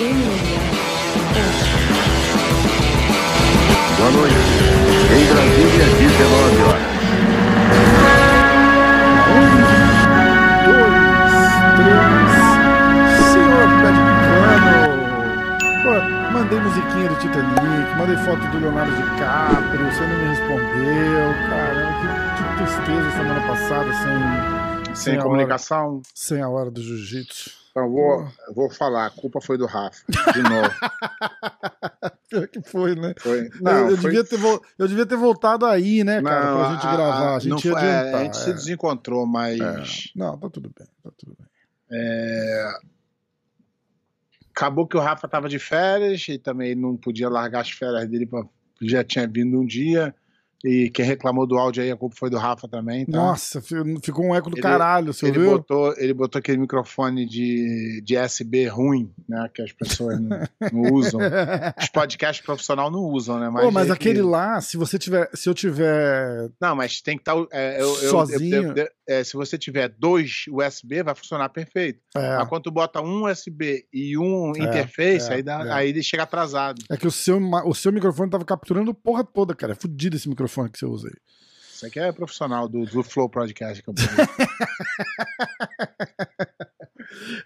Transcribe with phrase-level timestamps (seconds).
[0.00, 0.08] Boa
[4.12, 4.34] noite.
[5.12, 6.90] Em Brasília, 19 horas.
[16.32, 22.06] Mandei musiquinha do Titanic, mandei foto do Leonardo DiCaprio, você não me respondeu, cara, que,
[22.36, 25.96] que tristeza semana passada sem, Sem a comunicação.
[25.96, 27.59] hora, sem a hora do jiu-jitsu.
[27.70, 30.70] Então, eu vou, eu vou falar, a culpa foi do Rafa, de novo.
[32.28, 33.14] Pior que foi, né?
[33.18, 34.38] Foi, Eu- não, eu, foi- devia ter,
[34.78, 37.36] eu devia ter voltado aí, né, cara, pra gente gravar.
[37.36, 38.20] A, gente não foi- é, adiantar.
[38.20, 38.52] a gente se é.
[38.52, 39.84] desencontrou, mas É.
[40.16, 41.46] Não, tá tudo bem, tá tudo bem.
[41.92, 42.70] é,
[44.54, 48.26] acabou que o Rafa tava de férias e também não podia largar as férias dele,
[48.26, 48.42] pra,
[48.82, 50.14] já tinha vindo um dia.
[50.64, 53.06] E quem reclamou do áudio aí, a culpa foi do Rafa também.
[53.06, 53.16] Tá?
[53.16, 55.50] Nossa, fi- ficou um eco do Ele- caralho, você ele viu?
[55.52, 59.48] botou, ele botou aquele microfone de, de USB ruim, né?
[59.54, 60.28] Que as pessoas não,
[60.72, 61.18] não usam.
[61.80, 63.50] Os podcasts profissionais não usam, né?
[63.50, 67.22] Pô, mas aquele que- lá, se você tiver, se eu tiver Não, mas tem que
[67.22, 67.36] estar.
[67.52, 68.54] é, eu- Sozinho.
[68.54, 72.00] eu- eu- é, se você tiver dois USB, vai funcionar perfeito.
[72.14, 75.72] é, Mas quando tu bota um USB e um É, interface, é, aí, dá- é.
[75.72, 76.82] aí ele chega atrasado.
[76.90, 79.72] é que o seu, o seu microfone tava capturando porra toda, cara.
[79.72, 81.14] É fudido esse microfone que você usa aí.
[81.74, 83.82] Isso aqui é profissional do, do Flow Podcast.
[83.82, 83.90] Que.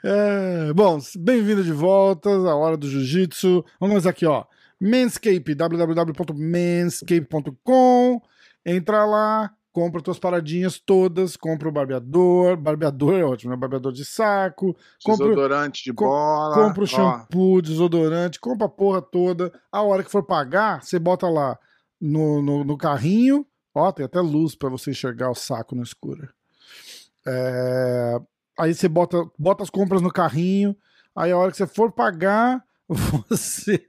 [0.02, 3.64] É, bom, bem-vindo de volta à hora do jiu-jitsu.
[3.80, 4.44] Vamos aqui, ó.
[4.80, 8.20] Manscape, www.manscape.com.
[8.66, 12.56] Entra lá, compra tuas paradinhas todas, compra o barbeador.
[12.56, 13.56] Barbeador é ótimo, né?
[13.56, 14.77] Barbeador de saco.
[15.02, 16.55] Compra, Desodorante de bola.
[16.55, 19.50] compra o ó, shampoo, desodorante, compra a porra toda.
[19.72, 21.58] A hora que for pagar, você bota lá
[22.00, 23.47] no, no, no carrinho.
[23.75, 26.28] Ó, tem até luz pra você enxergar o saco no escuro.
[27.27, 28.20] É,
[28.59, 30.77] Aí você bota, bota as compras no carrinho.
[31.15, 33.84] Aí a hora que você for pagar, você.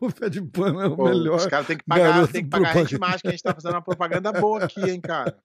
[0.00, 1.36] o pé de pano é o pô, melhor.
[1.36, 3.06] Os caras têm que pagar, tem que pagar a gente propaganda.
[3.06, 5.36] mais, que a gente tá fazendo uma propaganda boa aqui, hein, cara.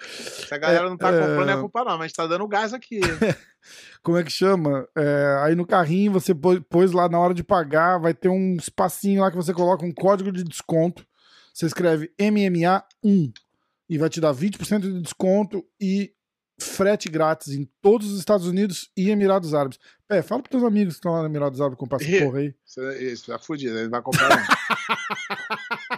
[0.00, 1.52] Se a galera não tá comprando, é.
[1.52, 3.00] é culpa não, mas a gente tá dando gás aqui.
[4.02, 4.86] como é que chama?
[4.96, 8.56] É, aí no carrinho você pô- pôs lá na hora de pagar, vai ter um
[8.56, 11.06] espacinho lá que você coloca um código de desconto.
[11.52, 13.32] Você escreve MMA1
[13.88, 16.12] e vai te dar 20% de desconto e
[16.58, 19.78] frete grátis em todos os Estados Unidos e Emirados Árabes.
[20.08, 22.54] Pé, fala pros teus amigos que estão lá no Emirados Árabes comprar essa porra aí.
[22.66, 24.28] Isso, isso tá fudido, ele vai comprar.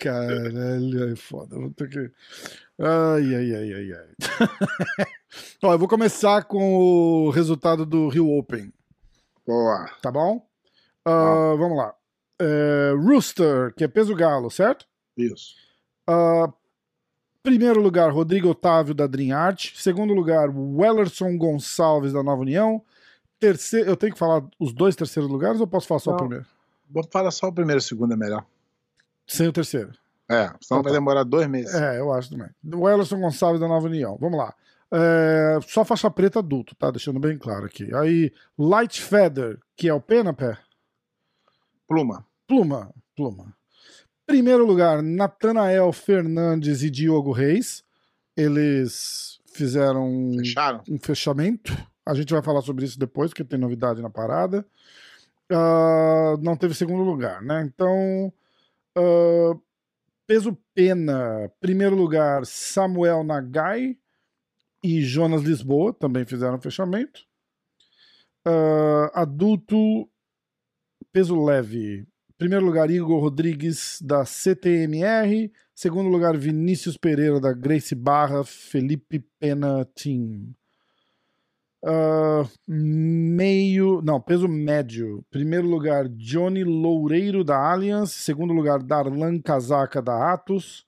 [0.00, 1.56] Caralho, é foda.
[1.56, 2.10] Vou ter que.
[2.78, 5.06] Ai, ai, ai, ai, ai.
[5.62, 6.76] Ó, eu vou começar com
[7.26, 8.72] o resultado do Rio Open.
[9.46, 9.88] Boa.
[10.00, 10.46] tá bom?
[11.04, 11.94] Ah, vamos lá.
[12.40, 14.86] É, Rooster, que é peso galo, certo?
[15.16, 15.54] Isso.
[16.06, 16.52] Ah,
[17.42, 19.72] primeiro lugar, Rodrigo Otávio, da Dream Art.
[19.76, 22.82] Segundo lugar, Wellerson Gonçalves, da Nova União.
[23.38, 26.18] Terceiro, eu tenho que falar os dois terceiros lugares ou posso falar só o Não.
[26.20, 26.46] primeiro?
[26.90, 28.44] Vou falar só o primeiro e o segundo é melhor.
[29.26, 29.92] Sem o terceiro.
[30.28, 30.98] É, senão Então vai tá.
[30.98, 31.74] demorar dois meses.
[31.74, 32.48] É, eu acho também.
[32.64, 34.16] Wellerson Gonçalves, da Nova União.
[34.20, 34.54] Vamos lá.
[34.92, 36.90] É, só faixa preta adulto, tá?
[36.90, 37.92] Deixando bem claro aqui.
[37.94, 40.56] Aí, Light Feather, que é o pé na pé.
[41.86, 42.24] Pluma.
[42.46, 43.54] Pluma, pluma.
[44.26, 47.82] Primeiro lugar, Natanael Fernandes e Diogo Reis.
[48.36, 50.36] Eles fizeram um,
[50.88, 51.76] um fechamento.
[52.06, 54.66] A gente vai falar sobre isso depois, porque tem novidade na parada.
[55.50, 57.62] Ah, não teve segundo lugar, né?
[57.62, 58.32] Então,
[58.96, 59.58] ah,
[60.26, 61.50] peso pena.
[61.60, 63.96] Primeiro lugar, Samuel Nagai
[64.82, 67.24] e Jonas Lisboa também fizeram fechamento.
[68.46, 70.08] Ah, adulto,
[71.12, 72.06] peso leve.
[72.36, 75.50] Primeiro lugar, Igor Rodrigues, da CTMR.
[75.74, 80.54] Segundo lugar, Vinícius Pereira, da Grace Barra, Felipe Pena Team.
[81.86, 84.00] Ah, meio.
[84.02, 85.24] Não, peso médio.
[85.30, 88.10] Primeiro lugar, Johnny Loureiro, da Allianz.
[88.12, 90.86] Segundo lugar, Darlan Casaca, da Atos.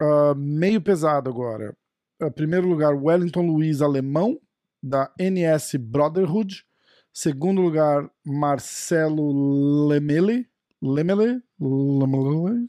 [0.00, 1.74] Ah, meio pesado agora.
[2.20, 4.38] Ah, primeiro lugar, Wellington Luiz Alemão,
[4.82, 6.64] da NS Brotherhood.
[7.12, 10.46] Segundo lugar, Marcelo Lemele.
[10.80, 11.40] Lemele?
[11.60, 12.68] Lemele?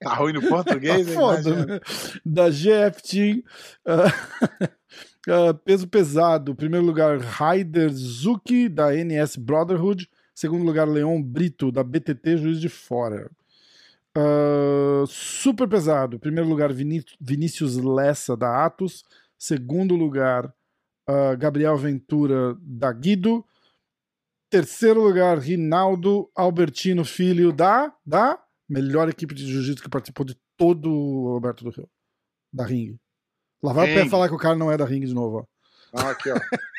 [0.00, 1.16] Tá ruim no português, Tá hein?
[1.18, 1.80] foda, né?
[2.24, 3.44] Da GFT.
[3.86, 4.06] ah,
[5.28, 6.54] ah, peso pesado.
[6.54, 10.08] Primeiro lugar, Raider Zuki, da NS Brotherhood.
[10.34, 13.30] Segundo lugar, Leon Brito, da BTT Juiz de Fora.
[14.16, 16.18] Ah, super pesado.
[16.18, 19.04] Primeiro lugar, Viní- Vinícius Lessa, da Atos.
[19.38, 20.52] Segundo lugar,
[21.06, 23.44] ah, Gabriel Ventura, da Guido.
[24.50, 28.36] Terceiro lugar, Rinaldo Albertino Filho, da, da
[28.68, 31.88] melhor equipe de jiu-jitsu que participou de todo o Roberto do Rio.
[32.52, 32.98] Da Ring.
[33.62, 34.10] Lá vai o pé Ring.
[34.10, 35.46] falar que o cara não é da Ring de novo,
[35.92, 36.00] ó.
[36.00, 36.36] Ah, aqui, ó.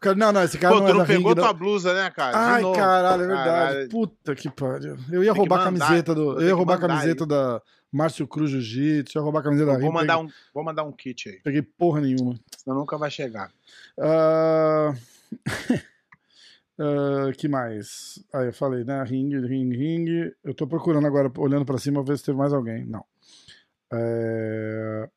[0.00, 1.58] Cara, Não, não, esse cara Pô, não é da pegou ringue, tua não.
[1.58, 2.30] blusa, né, cara?
[2.30, 2.76] De Ai, novo.
[2.78, 3.44] caralho, é verdade.
[3.50, 3.88] Caralho.
[3.90, 4.96] Puta que pariu.
[5.12, 6.24] Eu ia roubar a camiseta do.
[6.32, 7.60] vou Eu ia roubar a camiseta da
[7.92, 9.92] Márcio Cruz Jiu-Jitsu, ia roubar a camiseta da Vou Rim.
[9.92, 12.40] mandar, peguei, um, vou mandar um kit aí, peguei porra nenhuma.
[12.56, 13.50] senão nunca vai chegar.
[14.00, 14.94] Ah,
[16.78, 18.24] ah, que mais?
[18.32, 19.02] Aí eu falei, né?
[19.02, 20.32] Ring, ring, ring.
[20.42, 22.86] Eu tô procurando agora, olhando pra cima, ver se teve mais alguém.
[22.86, 23.04] Não.
[23.92, 25.08] É...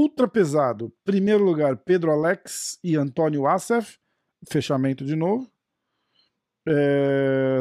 [0.00, 0.90] Ultra pesado.
[1.04, 3.98] Primeiro lugar, Pedro Alex e Antônio Assef.
[4.50, 5.46] Fechamento de novo.
[6.66, 7.60] É...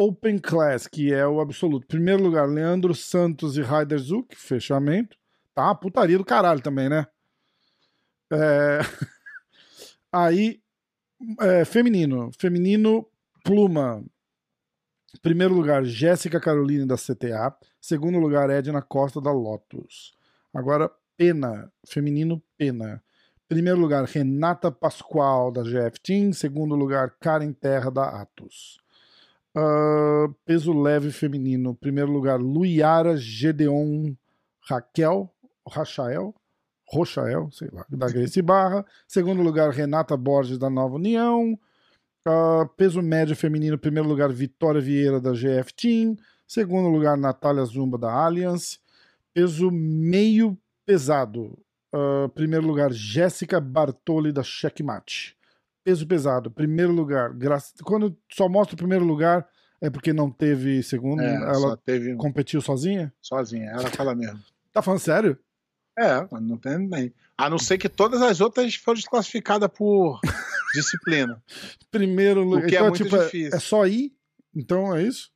[0.00, 1.88] Open Class, que é o absoluto.
[1.88, 4.32] Primeiro lugar, Leandro Santos e Raider Zuc.
[4.36, 5.18] Fechamento.
[5.56, 7.04] Tá uma putaria do caralho também, né?
[8.32, 8.78] É...
[10.12, 10.62] Aí,
[11.40, 12.30] é, feminino.
[12.38, 13.10] Feminino,
[13.42, 14.04] Pluma.
[15.20, 17.58] Primeiro lugar, Jéssica Caroline da CTA.
[17.80, 20.19] Segundo lugar, Edna Costa da Lotus.
[20.54, 21.72] Agora, Pena.
[21.86, 23.02] Feminino, Pena.
[23.48, 26.32] Primeiro lugar, Renata Pascoal da GF Team.
[26.32, 28.80] Segundo lugar, Karen Terra da Atos.
[29.54, 31.74] Ah, peso leve feminino.
[31.74, 34.14] Primeiro lugar, Luiara Gedeon
[34.68, 35.28] Raquel.
[35.68, 36.34] Rachael.
[36.92, 38.84] Rochael, sei lá, da Grace Barra.
[39.06, 41.56] Segundo lugar, Renata Borges, da Nova União.
[42.26, 46.16] Ah, peso médio feminino, primeiro lugar, Vitória Vieira, da GF Team.
[46.46, 48.79] Segundo lugar, Natália Zumba, da Alliance.
[49.34, 51.58] Peso meio pesado.
[51.92, 55.36] ah, primeiro lugar, Jéssica Bartoli, da Checkmate.
[55.84, 57.32] Peso pesado, primeiro lugar.
[57.32, 57.58] Gra...
[57.84, 59.48] Quando só mostra o primeiro lugar,
[59.80, 61.22] é porque não teve segundo.
[61.22, 63.12] É, ela só teve competiu sozinha?
[63.20, 64.40] sozinha, ela fala mesmo.
[64.72, 65.38] Tá falando sério?
[65.98, 67.12] É, não tem nem.
[67.36, 70.20] A não ser que todas as outras foram desclassificadas por
[70.74, 71.42] disciplina.
[71.90, 72.66] Primeiro lugar.
[72.68, 73.56] que é Então, muito tipo, é- difícil.
[73.56, 74.12] É só ir?
[74.54, 75.30] Então é isso?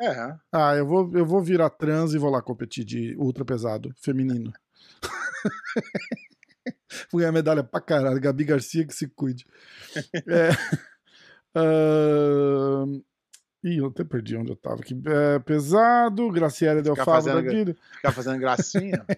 [0.00, 0.36] É.
[0.52, 4.52] Ah, eu vou, eu vou virar trans e vou lá competir de ultra pesado feminino.
[7.10, 8.20] vou ganhar medalha pra caralho.
[8.20, 9.44] Gabi Garcia que se cuide.
[10.28, 10.50] É,
[11.58, 13.02] ahn,
[13.64, 14.94] Ih, eu até perdi onde eu tava aqui.
[15.04, 17.42] É, pesado, Graciela Del Favo da.
[17.42, 19.04] Ficar fazendo gracinha.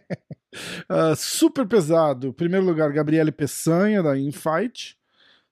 [0.88, 4.99] Ah, super pesado, primeiro lugar, Gabriele Peçanha, da Infight.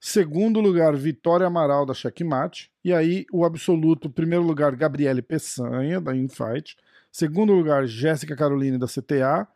[0.00, 2.70] Segundo lugar, Vitória Amaral, da Checkmate.
[2.84, 6.76] E aí, o absoluto, primeiro lugar, Gabriele Peçanha, da Infight.
[7.10, 9.48] Segundo lugar, Jéssica Caroline, da CTA.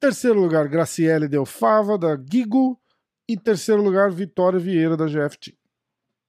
[0.00, 2.80] Terceiro lugar, Graciele Delfava, da Gigo.
[3.28, 5.56] E terceiro lugar, Vitória Vieira, da GFT.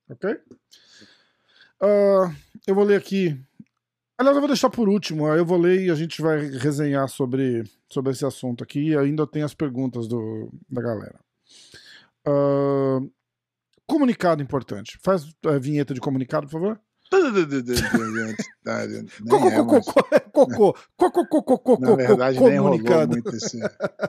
[0.09, 0.37] Ok?
[1.81, 2.31] Ah,
[2.67, 3.37] eu vou ler aqui.
[4.17, 5.27] Aliás, eu vou deixar por último.
[5.27, 8.89] Eu vou ler e a gente vai resenhar sobre, sobre esse assunto aqui.
[8.89, 11.19] E ainda tem as perguntas do, da galera.
[12.25, 12.99] Ah,
[13.85, 14.97] comunicado importante.
[15.01, 16.84] Faz a vinheta de comunicado, por favor.
[19.27, 19.47] Cocô,
[20.11, 20.75] é, cocô,
[21.27, 23.59] cocô, cocô, Na verdade, nem rolou muito esse,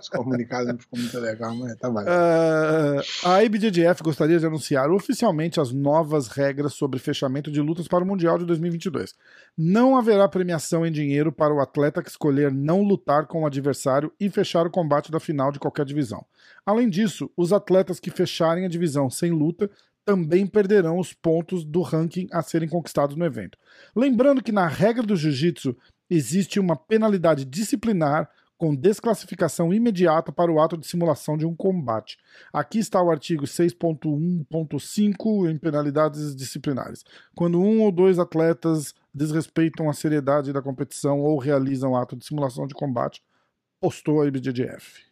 [0.00, 2.08] esse comunicado, não ficou muito legal, mas tá valendo.
[2.08, 8.02] Ah, a IBJJF gostaria de anunciar oficialmente as novas regras sobre fechamento de lutas para
[8.02, 9.14] o Mundial de 2022.
[9.56, 14.10] Não haverá premiação em dinheiro para o atleta que escolher não lutar com o adversário
[14.18, 16.24] e fechar o combate da final de qualquer divisão.
[16.64, 19.70] Além disso, os atletas que fecharem a divisão sem luta
[20.06, 23.58] também perderão os pontos do ranking a serem conquistados no evento.
[23.94, 25.76] Lembrando que na regra do jiu-jitsu
[26.08, 32.16] existe uma penalidade disciplinar com desclassificação imediata para o ato de simulação de um combate.
[32.52, 37.04] Aqui está o artigo 6.1.5 em penalidades disciplinares.
[37.34, 42.66] Quando um ou dois atletas desrespeitam a seriedade da competição ou realizam ato de simulação
[42.66, 43.22] de combate,
[43.80, 45.02] postou a IBJJF.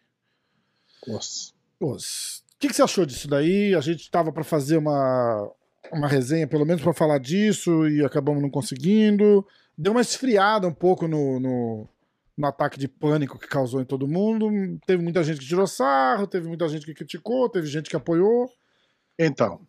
[1.07, 1.53] Nossa.
[1.81, 3.75] Os- O que, que você achou disso daí?
[3.75, 5.51] A gente estava para fazer uma,
[5.93, 9.47] uma resenha, pelo menos para falar disso, e acabamos não conseguindo.
[9.77, 11.89] Deu uma esfriada um pouco no, no,
[12.37, 14.51] no ataque de pânico que causou em todo mundo.
[14.87, 18.51] Teve muita gente que tirou sarro, teve muita gente que criticou, teve gente que apoiou.
[19.19, 19.61] Então,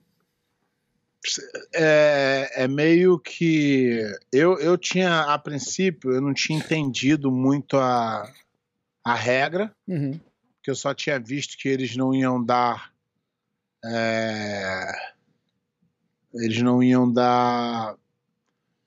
[1.74, 4.00] é, é meio que
[4.32, 8.32] eu, eu tinha a princípio eu não tinha entendido muito a,
[9.04, 10.20] a regra, Uhum.
[10.66, 12.92] Que eu só tinha visto que eles não iam dar
[13.86, 15.14] é,
[16.34, 17.96] eles não iam dar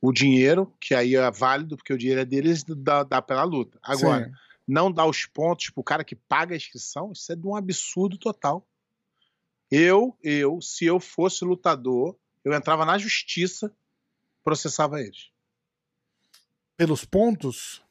[0.01, 3.79] o dinheiro, que aí é válido, porque o dinheiro é deles, dá, dá pela luta.
[3.81, 4.33] Agora, Sim.
[4.67, 8.19] não dar os pontos pro cara que paga a inscrição, isso é de um absurdo
[8.19, 8.69] total.
[9.71, 13.73] Eu, eu, se eu fosse lutador, eu entrava na justiça,
[14.43, 15.31] processava eles.
[16.77, 17.87] Pelos pontos.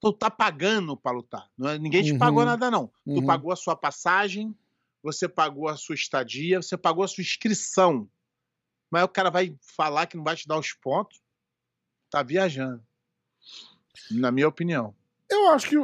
[0.00, 1.48] Tu tá pagando pra lutar.
[1.58, 2.18] Não é- ninguém te Uhum.
[2.18, 2.86] pagou nada, não.
[3.04, 3.26] Tu Uhum.
[3.26, 4.54] pagou a sua passagem,
[5.02, 8.08] você pagou a sua estadia, você pagou a sua inscrição.
[8.90, 11.20] Mas o cara vai falar que não vai te dar os pontos.
[12.10, 12.82] Tá viajando.
[14.10, 14.94] Na minha opinião.
[15.30, 15.76] Eu acho que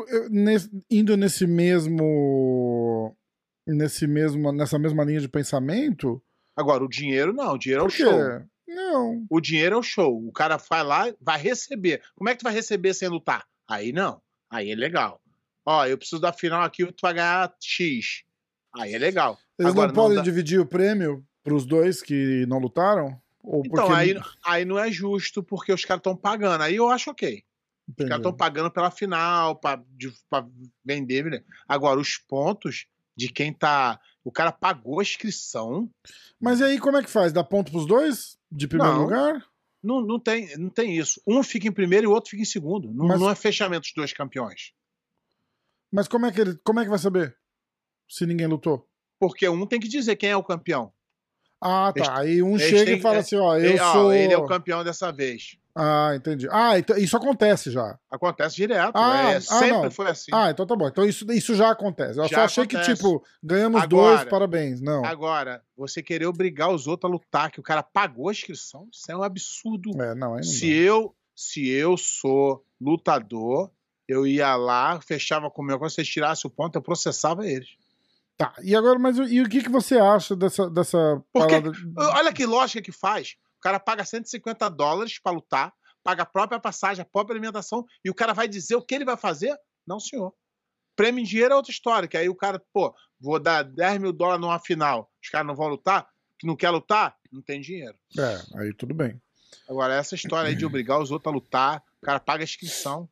[0.91, 3.15] indo nesse mesmo
[3.67, 6.23] nesse mesmo, nessa mesma linha de pensamento.
[6.57, 8.13] Agora, o dinheiro não, o dinheiro é o show.
[8.67, 9.27] Não.
[9.31, 10.27] O dinheiro é o show.
[10.27, 12.03] O cara vai lá, vai receber.
[12.15, 13.47] Como é que tu vai receber sem lutar?
[13.69, 14.21] Aí não.
[14.51, 15.21] Aí é legal.
[15.65, 18.23] Ó, eu preciso da final aqui, tu vai ganhar X.
[18.75, 19.39] Aí é legal.
[19.59, 23.21] Eles Agora, não podem dá- dividir o prêmio pros dois que não lutaram?
[23.43, 23.93] Ou Então, porque...
[24.01, 26.63] aí, aí não é justo, porque os caras estão pagando.
[26.63, 27.43] Aí eu acho ok.
[27.89, 28.09] Os Entendi.
[28.11, 29.81] caras estão pagando pela final, pra
[30.85, 31.23] vender.
[31.25, 31.45] beleza.
[31.69, 33.99] Agora, os pontos de quem tá.
[34.25, 35.89] O cara pagou a inscrição.
[36.41, 37.33] Mas e aí como é que faz?
[37.33, 38.37] Dá ponto pros dois?
[38.51, 39.03] De primeiro Não.
[39.03, 39.45] lugar?
[39.87, 41.21] Não, não, tem, não tem isso.
[41.27, 42.93] Um fica em primeiro e o outro fica em segundo.
[42.93, 44.73] Não, Mas- não é fechamento dos dois campeões.
[45.93, 47.37] Mas como é que ele, como é que vai saber?
[48.09, 48.89] Se ninguém lutou?
[49.21, 50.93] Porque um tem que dizer quem é o campeão.
[51.61, 52.01] Ah, tá.
[52.01, 54.13] Eles- aí um chega têm- e fala é- assim, ó, eu ele, ó, sou...
[54.13, 55.57] ele é o campeão dessa vez.
[55.79, 56.49] Ah, entendi.
[56.51, 57.99] Ah, então isso acontece já.
[58.11, 58.93] Acontece direto.
[58.95, 59.91] Ah, é, ah, sempre não.
[59.91, 60.31] foi assim.
[60.33, 60.89] Ah, então tá bom.
[60.89, 62.19] Então isso, isso já acontece.
[62.19, 62.91] Eu Já só achei acontece.
[62.91, 64.81] que, tipo, ganhamos Agora- dois, parabéns.
[64.81, 65.05] Não.
[65.05, 69.05] Agora, você querer obrigar os outros a lutar, que o cara pagou a inscrição, isso
[69.13, 69.91] é um absurdo.
[70.03, 73.71] É, não, não Se eu, se eu sou lutador,
[74.09, 77.69] eu ia lá, fechava com o meu, quando vocês tirassem o ponto, eu processava eles.
[78.39, 81.73] Tá, e agora, mas e o que, que você acha dessa, dessa Porque- parada?
[82.19, 83.35] Olha que lógica que faz.
[83.59, 85.73] O cara paga 150 dólares pra lutar,
[86.03, 89.05] paga a própria passagem, a própria alimentação, e o cara vai dizer o que ele
[89.05, 89.57] vai fazer?
[89.87, 90.33] Não, senhor.
[90.95, 94.13] Prêmio em dinheiro é outra história, que aí o cara, pô, vou dar 10 mil
[94.13, 96.09] dólares numa final, os caras não vão lutar?
[96.39, 97.17] Que não quer lutar?
[97.33, 97.97] Não tem dinheiro.
[98.19, 99.21] É, aí tudo bem.
[99.69, 103.09] Agora, essa história aí de obrigar os outros a lutar, o cara paga a inscrição.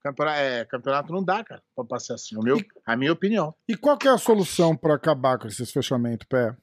[0.00, 2.36] Campeonato, é, campeonato não dá, cara, pra passar assim.
[2.36, 3.54] O meu, a minha opinião.
[3.68, 6.56] E qual que é a solução pra acabar com esses fechamentos, pé?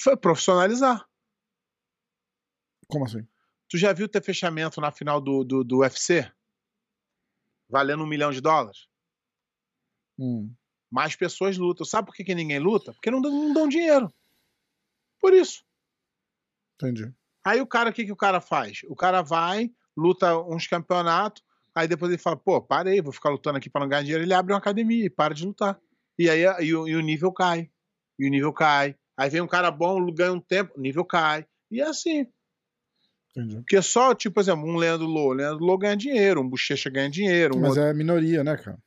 [0.00, 1.07] Foi profissionalizar.
[2.88, 3.26] Como assim?
[3.68, 6.30] Tu já viu ter fechamento na final do, do, do UFC?
[7.68, 8.88] Valendo um milhão de dólares?
[10.18, 10.52] Hum,
[10.90, 11.84] Mais pessoas lutam.
[11.84, 12.92] Sabe por que, que ninguém luta?
[12.92, 14.12] Porque não, dão- não dão dinheiro.
[15.20, 15.62] Por isso.
[16.76, 17.12] entendi.
[17.44, 18.80] Aí o cara, o que, que o cara faz?
[18.88, 21.42] O cara vai, luta uns campeonatos,
[21.74, 24.22] aí depois ele fala, pô, parei, vou ficar lutando aqui para não ganhar dinheiro.
[24.24, 25.80] Ele abre uma academia e para de lutar.
[26.18, 27.70] E aí e o, e o nível cai.
[28.18, 28.96] E o nível cai.
[29.16, 31.46] Aí vem um cara bom, ganha um tempo, o nível cai.
[31.70, 32.26] E é assim.
[33.30, 33.56] Entendi.
[33.56, 35.32] Porque só, tipo, por exemplo, um Leandro Lô.
[35.32, 38.78] Leandro Lô ganha dinheiro, um Bochecha ganha dinheiro, um, Mas outro- é minoria, né, cara?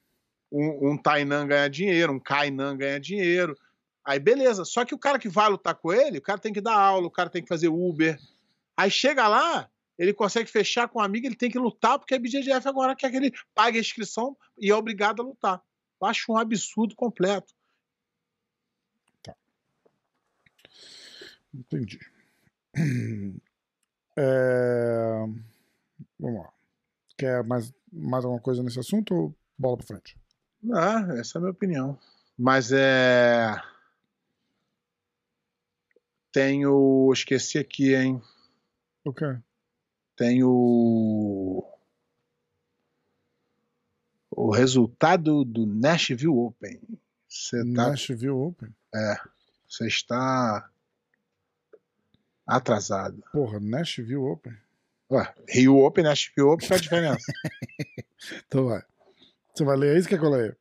[0.51, 3.57] um, um Tainan ganha dinheiro, um Kainan ganha dinheiro.
[4.05, 4.65] Aí beleza.
[4.65, 7.07] Só que o cara que vai lutar com ele, o cara tem que dar aula,
[7.07, 8.19] o cara tem que fazer Uber.
[8.75, 12.19] Aí chega lá, ele consegue fechar com um amigo, ele tem que lutar, porque a
[12.19, 15.61] BJJF agora quer que ele pague a inscrição e é obrigado a lutar.
[16.01, 17.53] Eu acho um absurdo completo.
[21.53, 21.99] Entendi.
[24.17, 25.25] É,
[26.21, 26.53] Vamos lá.
[27.17, 30.15] Quer mais, mais alguma coisa nesse assunto ou bola pra frente?
[30.71, 31.97] Ah, essa é a minha opinião.
[32.37, 33.59] Mas é.
[36.31, 37.11] Tenho.
[37.11, 38.21] Esqueci aqui, hein?
[39.03, 39.37] O quê?
[40.15, 41.67] Tem o.
[44.53, 46.79] Resultado do Nashville Open.
[47.27, 48.73] Você tá, Nashville Open?
[49.67, 50.69] você está
[52.55, 53.23] atrasado.
[53.31, 54.55] Porra, Nashville Open?
[55.11, 57.31] Ué, Rio Open, Nashville Open, qual a diferença?
[58.47, 58.83] Então vai.
[59.53, 60.55] Você vai ler isso que é eu leio?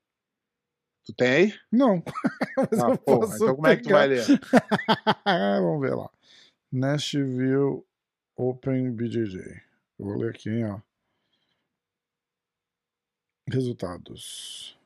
[1.04, 1.54] tu tem aí?
[1.70, 2.02] Não.
[2.70, 4.26] Mas Ah, porra, então como é que tu vai pegar.
[4.26, 4.40] ler?
[5.62, 6.10] Vamos ver lá.
[6.72, 7.84] Nashville
[8.36, 9.40] Open BJJ.
[9.98, 10.80] Eu vou ler aqui, ó.
[13.48, 14.78] Resultados.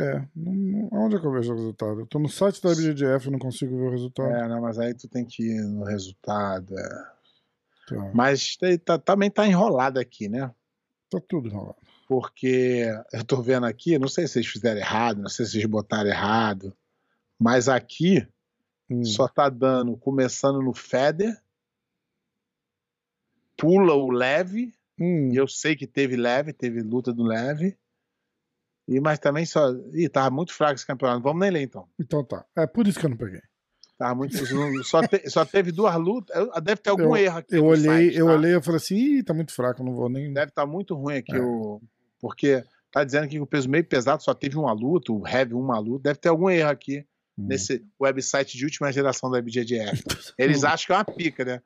[0.00, 2.00] É, não, onde é que eu vejo o resultado?
[2.00, 4.30] Eu tô no site da BJJF e não consigo ver o resultado.
[4.30, 6.78] É, não, mas aí tu tem que ir no resultado.
[6.78, 7.12] é.
[7.88, 10.50] Tá, Mas tem- tá- também tá enrolado aqui, né?
[11.10, 11.76] tá tudo enrolado.
[12.08, 15.66] porque eu tô vendo aqui, não sei se vocês fizeram errado, não sei se vocês
[15.66, 16.74] botaram errado,
[17.38, 18.26] mas aqui
[18.90, 21.38] Hum, só tá dando, começando no Feder,
[23.56, 27.76] pula o leve, hum, e eu sei que teve leve, teve luta do leve,
[28.88, 31.88] e mas também só, ih, tava muito fraco esse campeonato, vamos nem ler então.
[32.00, 32.44] Então tá.
[32.56, 33.40] É por isso que eu não peguei.
[33.98, 34.36] Tava muito,
[34.84, 38.16] só, te- só teve duas lutas, eu- deve ter algum erro aqui Eu olhei, site,
[38.16, 38.32] eu tá?
[38.32, 40.32] olhei e falei assim, ih, tá muito fraco, não vou nem.
[40.32, 41.40] Deve estar muito ruim aqui, É.
[41.40, 41.80] o,
[42.20, 45.78] porque tá dizendo que o peso meio pesado só teve uma luta, o heavy uma
[45.78, 47.06] luta, deve ter algum erro aqui
[47.38, 47.46] Hum.
[47.46, 50.02] nesse website de última geração da BJJF.
[50.36, 51.62] Eles acham que é uma pica, né?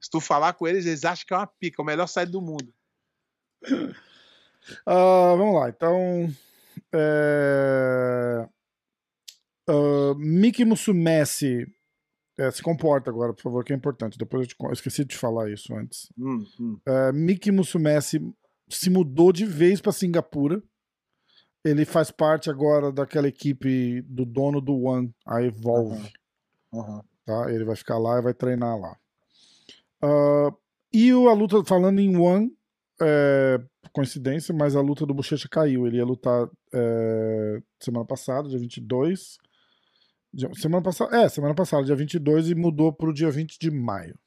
[0.00, 2.40] Se tu falar com eles, eles acham que é uma pica, o melhor site do
[2.42, 2.72] mundo.
[4.86, 6.28] Ah, vamos lá, então.
[6.92, 8.48] É...
[9.68, 11.66] ah, Miki Musumeci.
[12.38, 14.18] É, se comporta agora, por favor, que é importante.
[14.18, 16.12] Depois eu, te eu esqueci de te falar isso antes.
[16.18, 16.78] Hum, hum.
[16.86, 18.20] É, Miki Musumeci
[18.68, 20.62] se mudou de vez para Singapura.
[21.64, 26.12] Ele faz parte agora daquela equipe do dono do One, a Evolve.
[26.72, 27.02] Uhum.
[27.24, 27.50] Tá?
[27.50, 28.96] Ele vai ficar lá e vai treinar lá.
[30.04, 30.56] Uh,
[30.92, 32.56] e a luta, falando em One,
[33.00, 33.58] é,
[33.92, 35.86] coincidência, mas a luta do Bochecha caiu.
[35.86, 39.38] Ele ia lutar é, semana passada, dia 22.
[40.54, 44.18] Semana passada, é, semana passada, dia 22, e mudou para o dia 20 de maio.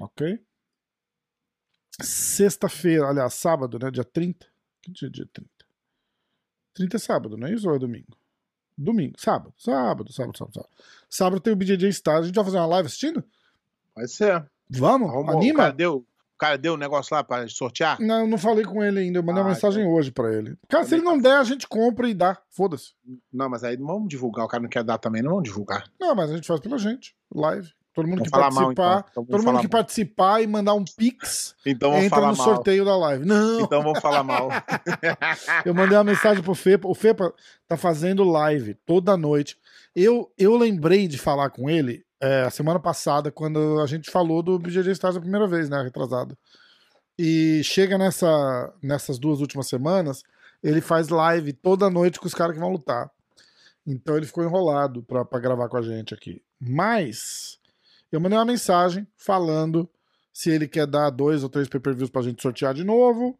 [0.00, 0.38] Ok?
[2.00, 3.90] Sexta-feira, aliás, sábado, né?
[3.90, 4.46] Dia 30.
[4.82, 5.50] Que dia, dia 30?
[6.74, 8.16] 30 é sábado, não é isso ou é domingo?
[8.76, 10.70] Domingo, sábado, sábado, sábado, sábado, sábado.
[11.08, 12.18] Sábado tem o BJJ Star.
[12.18, 13.24] A gente vai fazer uma live assistindo?
[13.94, 14.44] Pode ser.
[14.68, 15.08] Vamos?
[15.08, 15.36] Arrumou.
[15.36, 15.58] O Anima?
[15.58, 17.98] cara deu, o cara deu um negócio lá pra sortear?
[18.00, 19.18] Não, eu não falei com ele ainda.
[19.18, 19.94] Eu mandei uma Ah, mensagem então.
[19.94, 20.56] hoje pra ele.
[20.68, 22.36] Cara, se Também ele não der, a gente compra e dá.
[22.50, 22.92] Foda-se.
[23.32, 24.44] Não, mas aí não vamos divulgar.
[24.44, 25.84] O cara não quer dar também, não vamos divulgar.
[26.00, 27.14] Não, mas a gente faz pela gente.
[27.34, 27.70] Live.
[27.94, 28.90] Todo mundo Vamos que falar mal, participar.
[28.98, 29.22] então.
[29.22, 29.70] Então todo mundo que mal.
[29.70, 32.46] participar e mandar um pix Então vamos entra falar no mal.
[32.46, 33.24] sorteio da live.
[33.24, 34.48] Não, Então vamos falar mal.
[35.64, 36.88] eu mandei uma mensagem pro Fepa.
[36.88, 37.32] O Fepa
[37.68, 39.56] tá fazendo live toda noite.
[39.94, 44.42] Eu, eu lembrei de falar com ele é, a semana passada, quando a gente falou
[44.42, 45.82] do BJJ Stars a primeira vez, né?
[45.82, 46.38] Retrasado.
[47.18, 50.22] E chega nessa, nessas duas últimas semanas,
[50.62, 53.10] ele faz live toda noite com os caras que vão lutar.
[53.86, 56.42] Então ele ficou enrolado pra, pra gravar com a gente aqui.
[56.58, 57.58] Mas
[58.10, 59.86] eu mandei uma mensagem falando
[60.32, 63.38] se ele quer dar dois ou três pay-per-views pra gente sortear de novo.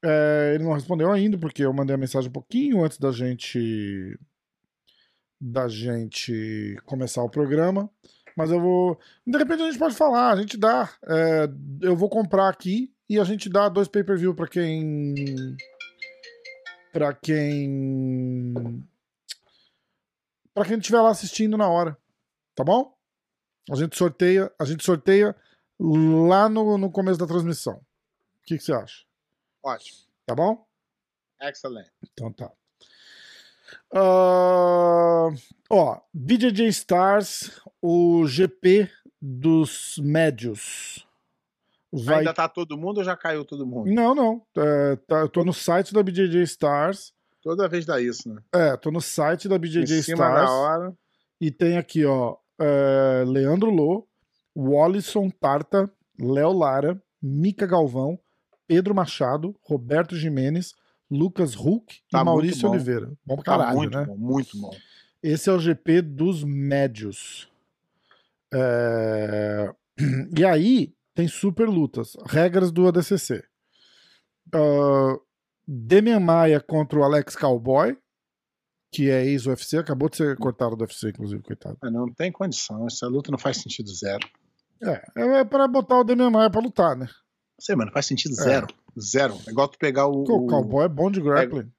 [0.00, 4.16] É, ele não respondeu ainda, porque eu mandei a mensagem um pouquinho antes da gente
[5.44, 7.90] da gente começar o programa.
[8.36, 8.98] Mas eu vou.
[9.26, 10.88] De repente a gente pode falar, a gente dá.
[11.06, 11.48] é,
[11.82, 15.56] eu vou comprar aqui e a gente dá dois pay-per-view pra quem.
[16.92, 18.54] Pra quem.
[20.54, 21.96] Pra quem estiver lá assistindo na hora.
[22.54, 22.96] Tá bom?
[23.70, 25.34] A gente sorteia, a gente sorteia
[25.78, 27.74] lá no, no começo da transmissão.
[27.74, 29.04] O que, que você acha?
[29.62, 29.98] Ótimo.
[30.24, 30.66] Tá bom?
[31.40, 31.90] Excelente.
[32.12, 32.50] Então tá.
[33.92, 35.28] Ah,
[35.70, 38.88] ó, BJJ Stars, o GP
[39.20, 41.06] dos médios.
[41.92, 42.20] Vai...
[42.20, 43.92] Ainda tá todo mundo ou já caiu todo mundo?
[43.92, 44.42] Não, não.
[44.56, 47.12] É, tá, eu tô no site da BJJ Stars.
[47.42, 48.40] Toda vez dá isso, né?
[48.54, 50.48] É, tô no site da BJJ em cima Stars.
[50.48, 50.96] da hora.
[51.40, 54.06] E tem aqui, ó, é, Leandro Lô,
[54.56, 58.18] Wallison Tarta, Léo Lara, Mica Galvão,
[58.66, 60.72] Pedro Machado, Roberto Jimenez,
[61.12, 62.70] Lucas Huck Tá e Maurício bom.
[62.74, 63.12] Oliveira.
[63.24, 64.04] Bom pra Tá caralho, muito né?
[64.06, 64.74] bom, muito bom.
[65.22, 67.48] Esse é o GP dos médios.
[68.52, 69.72] É,
[70.36, 72.16] E aí tem super lutas.
[72.26, 73.44] Regras do ADCC.
[74.54, 75.20] Uh...
[75.66, 77.96] Demian Maia contra o Alex Cowboy,
[78.90, 81.78] que é ex-UFC, acabou de ser cortado do UFC, inclusive, coitado.
[81.80, 82.84] Mas não tem condição.
[82.86, 84.28] Essa luta não faz sentido zero.
[84.82, 85.02] É,
[85.40, 87.06] é pra botar o Demian Maia pra lutar, né?
[87.06, 88.66] Não sei, mano, não faz sentido zero.
[89.00, 89.38] Zero.
[89.46, 90.22] É igual tu pegar o.
[90.22, 91.70] O Cowboy é bom de grappling.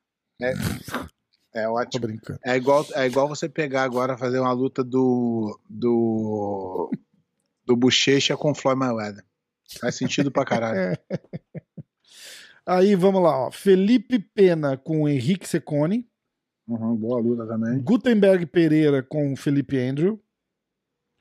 [1.54, 2.08] É Tô ótimo.
[2.08, 2.40] brincando.
[2.44, 5.60] É igual, é igual você pegar agora fazer uma luta do.
[5.70, 6.92] do.
[7.66, 9.24] do Bochecha com o Floyd Mayweather.
[9.80, 10.98] Faz sentido pra caralho.
[12.66, 13.52] Aí vamos lá, ó.
[13.52, 16.08] Felipe Pena com o Henrique Secone.
[16.68, 17.80] Uhum, boa luta também.
[17.82, 20.22] Gutenberg Pereira com o Felipe Andrew.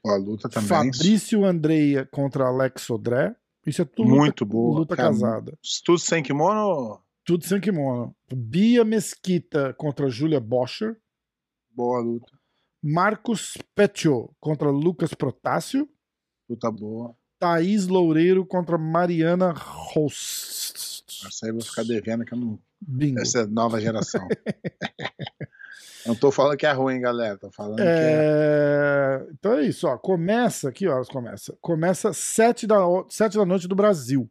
[0.05, 0.69] Boa luta também.
[0.69, 3.35] Fabrício Andreia contra Alex Sodré.
[3.67, 5.09] Isso é tudo Muito luta, boa, luta cara.
[5.11, 5.59] casada.
[5.85, 7.01] Tudo sem kimono?
[7.25, 8.15] Tudo sem kimono.
[8.35, 10.97] Bia Mesquita contra Julia Boscher.
[11.71, 12.33] Boa luta.
[12.83, 15.89] Marcos Petio contra Lucas Protásio.
[16.49, 17.17] Luta boa.
[17.39, 21.05] Thaís Loureiro contra Mariana Host.
[21.27, 22.59] Essa aí eu vou ficar devendo que eu não.
[22.81, 23.21] Bingo.
[23.21, 24.27] Essa é nova geração.
[26.07, 27.37] não tô falando que é ruim, galera.
[27.39, 27.87] Tô falando que é.
[27.87, 29.97] É, Então é isso, ó.
[29.99, 31.57] Começa, que horas começa?
[31.61, 34.31] Começa sete da, o- sete da noite do Brasil,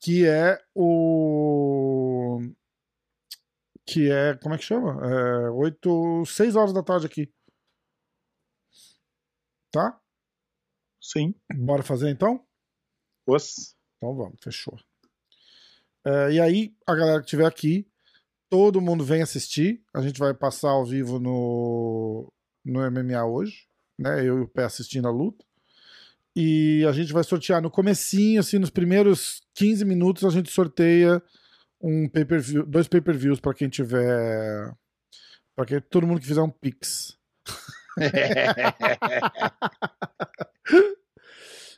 [0.00, 2.40] que é o
[3.84, 5.00] que é, como é que chama?
[5.04, 7.32] É, oito, seis horas da tarde aqui.
[9.70, 9.98] Tá?
[11.00, 11.34] Sim.
[11.54, 12.44] Bora fazer então?
[13.26, 13.74] Os...
[13.96, 14.78] Então vamos, fechou.
[16.04, 17.86] É, e aí, a galera que estiver aqui,
[18.52, 19.80] todo mundo vem assistir.
[19.94, 22.30] A gente vai passar ao vivo no,
[22.62, 23.66] no MMA hoje,
[23.98, 24.20] né?
[24.20, 25.42] Eu e o Pé assistindo a luta.
[26.36, 31.22] E a gente vai sortear no comecinho, assim, nos primeiros 15 minutos, a gente sorteia
[31.80, 34.70] um pay-per-view, dois pay-per-views para quem tiver.
[35.56, 37.16] Para quem, todo mundo que fizer um Pix.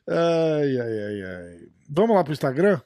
[0.07, 1.69] Ai, ai, ai, ai.
[1.89, 2.81] Vamos lá pro Instagram?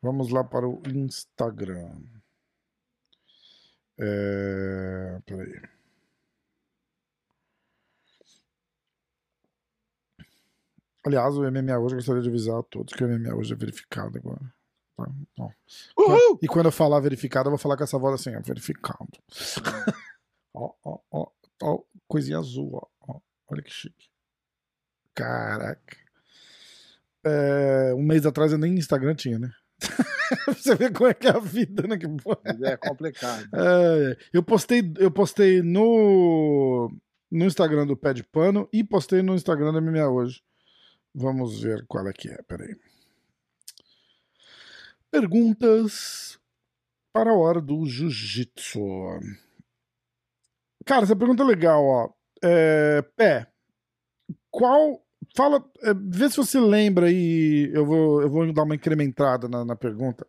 [0.00, 2.00] Vamos lá para o Instagram.
[3.98, 5.20] É...
[5.26, 5.60] Peraí.
[11.04, 13.56] Aliás, o MMA hoje, eu gostaria de avisar a todos que o MMA hoje é
[13.56, 14.54] verificado agora.
[15.36, 15.54] Tá?
[16.42, 19.08] E quando eu falar verificado, eu vou falar com essa voz assim, é verificado.
[20.52, 21.30] ó, ó, ó,
[21.62, 23.20] ó, coisinha azul, ó, ó.
[23.48, 24.10] Olha que chique.
[25.14, 25.96] Caraca.
[27.24, 29.52] É, um mês atrás eu nem Instagram tinha, né?
[30.48, 31.96] Você vê como é que é a vida, né?
[31.96, 32.40] Que porra.
[32.62, 33.48] É complicado.
[33.54, 36.92] É, eu postei, eu postei no,
[37.30, 40.42] no Instagram do Pé de Pano e postei no Instagram da MMA hoje.
[41.14, 42.76] Vamos ver qual é que é, peraí.
[45.10, 46.38] Perguntas
[47.12, 48.80] para a hora do jiu-jitsu.
[50.84, 52.10] Cara, essa pergunta é legal, ó.
[52.42, 53.46] É, Pé,
[54.50, 55.02] qual.
[55.36, 57.70] Fala, é, vê se você lembra aí.
[57.72, 60.26] Eu vou, eu vou dar uma incrementada na, na pergunta.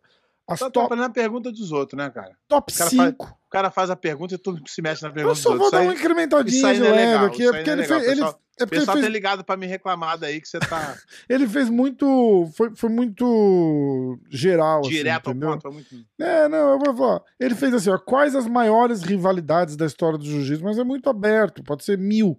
[0.48, 2.32] As Só top, tá na pergunta dos outros, né, cara?
[2.48, 5.14] top cara faz- 5 O cara faz a pergunta e todo se mexe na Eu
[5.14, 5.70] pergunta só dos vou outros.
[5.80, 7.72] dar uma Isso aí- incrementadinha isso aí de é leve aqui, é aí porque é
[7.72, 8.30] ele fez, ele, pessoal.
[8.30, 10.96] é porque ele pessoal fez, tá ligado pra me reclamar daí que você tá
[11.30, 15.50] ele fez muito, foi, foi muito geral, assim, direto ao entendeu?
[15.52, 15.68] ponto.
[15.68, 17.22] é muito- É, não, eu vou falar.
[17.38, 21.08] Ele fez assim, ó, quais as maiores rivalidades da história do jiu-jitsu, mas é muito
[21.08, 22.36] aberto, pode ser mil.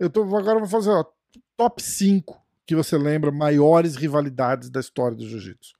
[0.00, 1.04] Eu tô, agora eu vou fazer, ó,
[1.56, 5.74] top 5 que você lembra, maiores rivalidades da história do jiu-jitsu.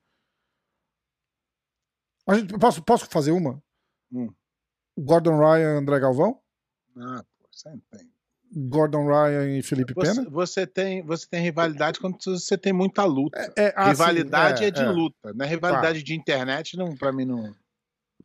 [2.61, 3.63] Posso, posso fazer uma?
[4.13, 4.33] Hum.
[4.99, 6.41] Gordon Ryan, André Galvão?
[6.97, 8.15] Ah, pô, não tem.
[8.57, 10.31] Gordon Ryan e Felipe Você, Pena?
[10.31, 13.53] você tem, você tem rivalidade quando você tem muita luta.
[13.57, 14.89] É, ah, sim, rivalidade é, de é.
[14.89, 17.53] luta, não é rivalidade de internet, não, pra mim não.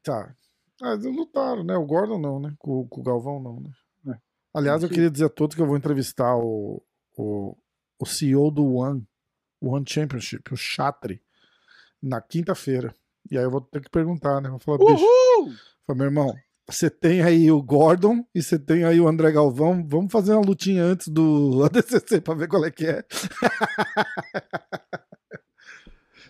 [0.03, 0.33] Tá.
[0.81, 1.75] Ah, eles lutaram, né?
[1.75, 2.53] O Gordon não, né?
[2.59, 3.71] Com, com o Galvão não, né?
[4.13, 4.19] É.
[4.53, 6.81] Aliás, eu queria dizer a todos que eu vou entrevistar o,
[7.21, 7.57] o,
[7.99, 9.05] o CEO do One,
[9.61, 11.21] o One Championship, o Chatri,
[12.01, 12.93] na quinta-feira.
[13.29, 14.49] E aí eu vou ter que perguntar, né?
[14.49, 15.53] Vou falar, bicho, Uhul!
[15.85, 16.33] Falei, meu irmão,
[16.67, 19.85] você tem aí o Gordon e você tem aí o André Galvão.
[19.85, 23.03] Vamos fazer uma lutinha antes do ADCC pra ver qual é que é.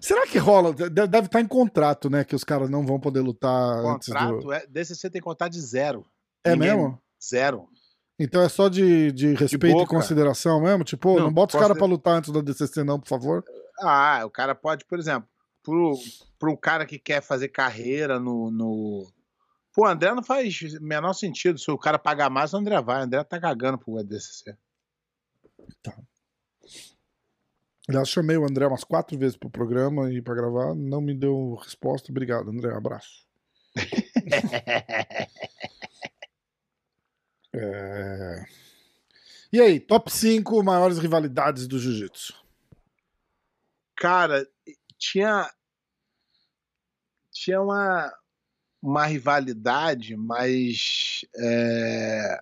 [0.01, 0.73] Será que rola?
[0.73, 2.23] De- Deve estar em contrato, né?
[2.23, 4.13] Que os caras não vão poder lutar antes do.
[4.13, 6.05] Contrato, é, DCC tem contrato de zero.
[6.43, 7.01] É Ninguém- mesmo?
[7.21, 7.67] Zero.
[8.19, 9.95] Então é só de, de respeito e boca.
[9.95, 10.83] consideração mesmo?
[10.83, 13.45] Tipo, não, Não, bota os caras pra lutar antes da DCC, não, por favor.
[13.79, 15.29] Ah, o cara pode, por exemplo,
[15.63, 15.97] pro,
[16.37, 18.51] pro cara que quer fazer carreira no.
[18.51, 19.07] no...
[19.73, 21.57] Pô, o André não faz menor sentido.
[21.57, 22.99] Se o cara pagar mais, o André vai.
[22.99, 24.53] O André tá cagando pro ADCC.
[27.87, 31.55] Aliás, chamei o André umas quatro vezes pro programa e pra gravar, não me deu
[31.55, 32.11] resposta.
[32.11, 32.75] Obrigado, André.
[32.75, 33.25] Abraço.
[37.53, 38.45] É...
[39.51, 42.33] E aí, top 5 maiores rivalidades do jiu-jitsu?
[43.95, 44.47] Cara,
[44.97, 45.49] tinha.
[47.31, 48.13] Tinha uma,
[48.81, 51.25] uma rivalidade, mas.
[51.35, 52.39] é,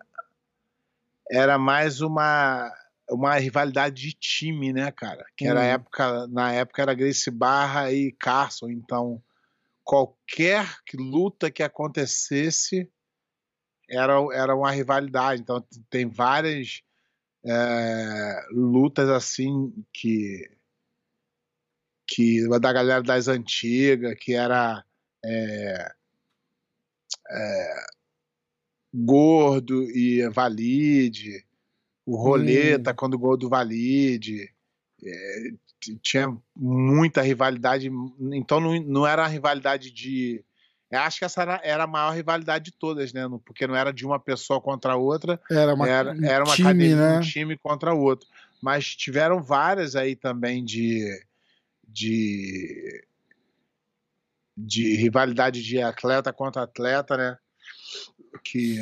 [1.32, 2.72] era mais uma,
[3.10, 5.26] uma rivalidade de time, né, cara?
[5.36, 5.64] Que era Hum.
[5.64, 9.22] época, na época era Gracie Barra e Carson, então
[9.84, 12.90] qualquer que- luta que acontecesse
[13.90, 15.42] era, era uma rivalidade.
[15.42, 16.82] Então tem várias
[17.46, 20.50] é, lutas assim que
[22.10, 24.84] que da galera das antigas, que era
[25.24, 25.92] é,
[27.30, 27.86] é,
[28.94, 31.46] Gordo e Valide,
[32.06, 34.50] o Roleta quando o gol do Valide.
[35.04, 35.52] é,
[36.02, 37.90] tinha muita rivalidade,
[38.34, 40.44] então não, não era a rivalidade de.
[40.90, 43.24] Eu acho que essa era, era a maior rivalidade de todas, né?
[43.46, 46.56] Porque não era de uma pessoa contra a outra, Era uma, era, um era uma
[46.56, 47.18] time, academia, né?
[47.18, 48.28] um time contra o outro.
[48.62, 51.06] Mas tiveram várias aí também de,
[51.86, 53.06] de,
[54.56, 57.38] de rivalidade de atleta contra atleta, né?
[58.44, 58.80] Que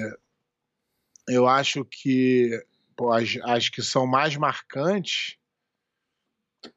[1.27, 2.63] eu acho que
[2.95, 5.37] pô, as, as que são mais marcantes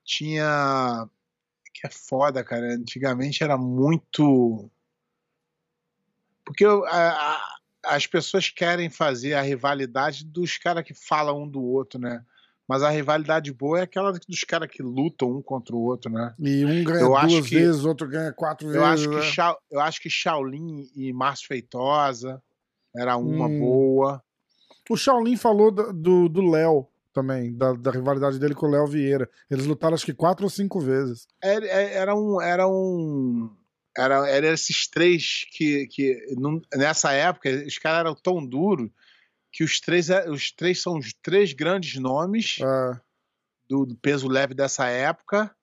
[0.04, 1.06] tinha
[1.72, 2.74] que é foda, cara.
[2.74, 4.70] Antigamente era muito
[6.48, 6.90] porque eu- a-
[7.34, 7.56] a-
[7.94, 12.22] as pessoas querem fazer a rivalidade dos caras que falam um do outro, né?
[12.68, 16.34] Mas a rivalidade boa é aquela dos caras que lutam um contra o outro, né?
[16.38, 18.87] E um ganha Eu acho duas que- vezes, outro ganha quatro Eu vezes.
[18.88, 19.22] acho que, né?
[19.22, 22.42] Shao- eu acho que Shaolin e Márcio Feitosa
[22.94, 23.58] era uma Hum.
[23.58, 24.22] boa.
[24.90, 29.28] O Shaolin falou do do Léo também, da, da rivalidade dele com o Léo Vieira.
[29.50, 31.26] Eles lutaram acho que quatro ou cinco vezes.
[31.42, 32.40] Era, era um.
[32.40, 33.50] Era um.
[33.98, 38.88] Era, era esses três que, que num- nessa época os caras eram tão duros
[39.52, 43.00] que os três, é- os três são os três grandes nomes Ah,
[43.68, 45.54] do, do peso leve dessa época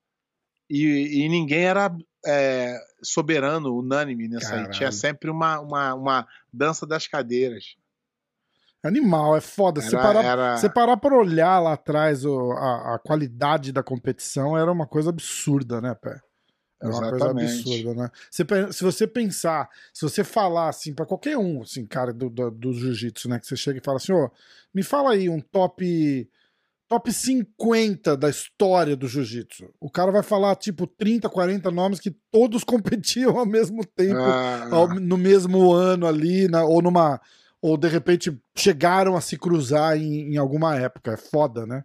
[0.70, 1.96] e, e ninguém era
[2.28, 4.70] é, soberano, unânime nessa aí.
[4.72, 7.76] Tinha sempre uma, uma, uma dança das cadeiras.
[8.84, 9.82] Animal, é foda.
[9.82, 13.82] Você Era, parar, era- você parar pra olhar lá atrás o- a, a qualidade da
[13.82, 16.20] competição era uma coisa absurda, né, Pé?
[16.86, 17.60] Era uma coisa Exatamente.
[17.62, 18.12] absurda, né?
[18.46, 22.52] Pe- se você pensar, se você falar assim pra qualquer um, assim, cara do, do,
[22.52, 23.40] do jiu-jitsu, né?
[23.40, 24.30] Que você chega e fala assim, ó,
[24.74, 26.30] me fala aí um top
[26.88, 29.70] top 50 da história do jiu-jitsu.
[29.80, 34.68] O cara vai falar, tipo, 30, 40 nomes que todos competiam ao mesmo tempo Ah,
[34.72, 37.20] ao- no mesmo ano ali, na- ou numa.
[37.62, 41.14] Ou de repente chegaram a se cruzar em, em alguma época.
[41.14, 41.84] É foda, né?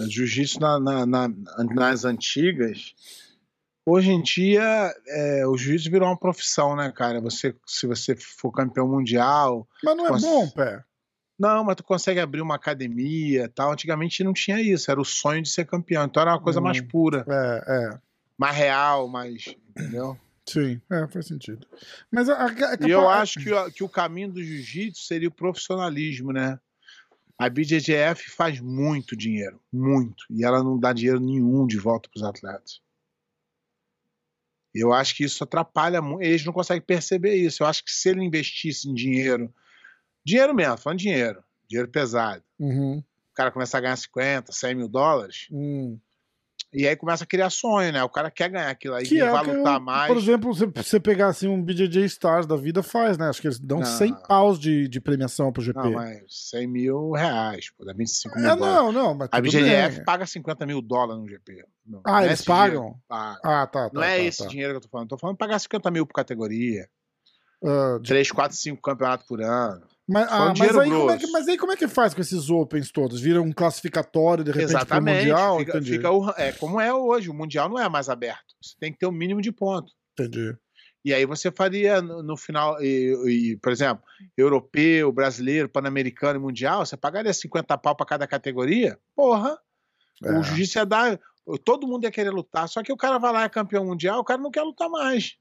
[0.00, 1.28] Jiu-jitsu na- na- na-
[1.74, 2.94] nas antigas.
[3.84, 7.20] Hoje em dia, é, o jiu-jitsu virou uma profissão, né, cara?
[7.20, 9.68] Você, se você for campeão mundial.
[9.82, 10.26] Mas não é Nossa.
[10.26, 10.84] bom, pé.
[11.38, 13.72] Não, mas tu consegue abrir uma academia e tal.
[13.72, 16.04] Antigamente não tinha isso, era o sonho de ser campeão.
[16.04, 16.64] Então era uma coisa Hum.
[16.64, 17.98] mais pura, É, é.
[18.38, 19.56] mais real, mais.
[19.70, 20.16] Entendeu?
[20.48, 21.66] Sim, é, faz sentido.
[22.10, 25.32] Mas a, a, a- E eu acho que, que o caminho do jiu-jitsu seria o
[25.32, 26.58] profissionalismo, né?
[27.42, 30.24] A BJJF faz muito dinheiro, muito.
[30.30, 32.80] E ela não dá dinheiro nenhum de volta para os atletas.
[34.72, 36.22] Eu acho que isso atrapalha muito.
[36.22, 37.64] Eles não conseguem perceber isso.
[37.64, 39.52] Eu acho que se ele investisse em dinheiro,
[40.24, 44.88] dinheiro mesmo, falando dinheiro, dinheiro pesado, Uhum, o cara começa a ganhar 50, 100 mil
[44.88, 45.98] dólares, hum.
[46.72, 48.02] E aí começa a criar sonho, né?
[48.02, 50.08] O cara quer ganhar aquilo aí, Que é vai lutar eu- mais.
[50.08, 53.28] por exemplo, você, você pegar assim um BJJ Stars da vida faz, né?
[53.28, 53.84] Acho que eles dão Não.
[53.86, 55.78] 100 paus de, de premiação pro GP.
[55.78, 58.74] Não, mas 100 mil reais, pô, dá 25 mil é, dólares.
[58.76, 60.04] não, não, mas A bem.
[60.04, 61.64] paga 50 mil dólares no GP.
[61.86, 62.80] Não, Ah, não é eles esse pagam?
[62.82, 62.98] dinheiro.
[63.08, 63.40] Paga.
[63.44, 63.90] Ah, tá, tá.
[63.92, 64.46] não é tá, esse tá.
[64.48, 65.08] dinheiro que eu tô falando.
[65.08, 66.88] Tô falando pagar 50 mil por categoria.
[67.64, 69.82] Ah, de- 3, 4, 5 campeonatos por ano.
[70.12, 72.50] Mas, ah, mas, aí como é que, mas aí como é que faz com esses
[72.50, 73.20] Opens todos?
[73.20, 75.18] Vira um classificatório, de repente, Exatamente.
[75.20, 75.58] Mundial?
[75.58, 75.92] fica, Entendi.
[75.92, 77.30] fica o- é como é hoje.
[77.30, 78.54] O Mundial não é mais aberto.
[78.60, 79.90] Você tem que ter o mínimo de ponto.
[80.12, 80.54] Entendi.
[81.04, 84.04] E aí você faria no, no final, e, e, por exemplo,
[84.36, 88.98] europeu, brasileiro, pan-americano e mundial, você pagaria 50 pau pra cada categoria?
[89.16, 89.58] Porra!
[90.22, 90.30] É.
[90.38, 91.18] O jiu-jitsu ia dar.
[91.64, 94.20] Todo mundo ia querer lutar, só que o cara vai lá e é campeão mundial,
[94.20, 95.36] o cara não quer lutar mais.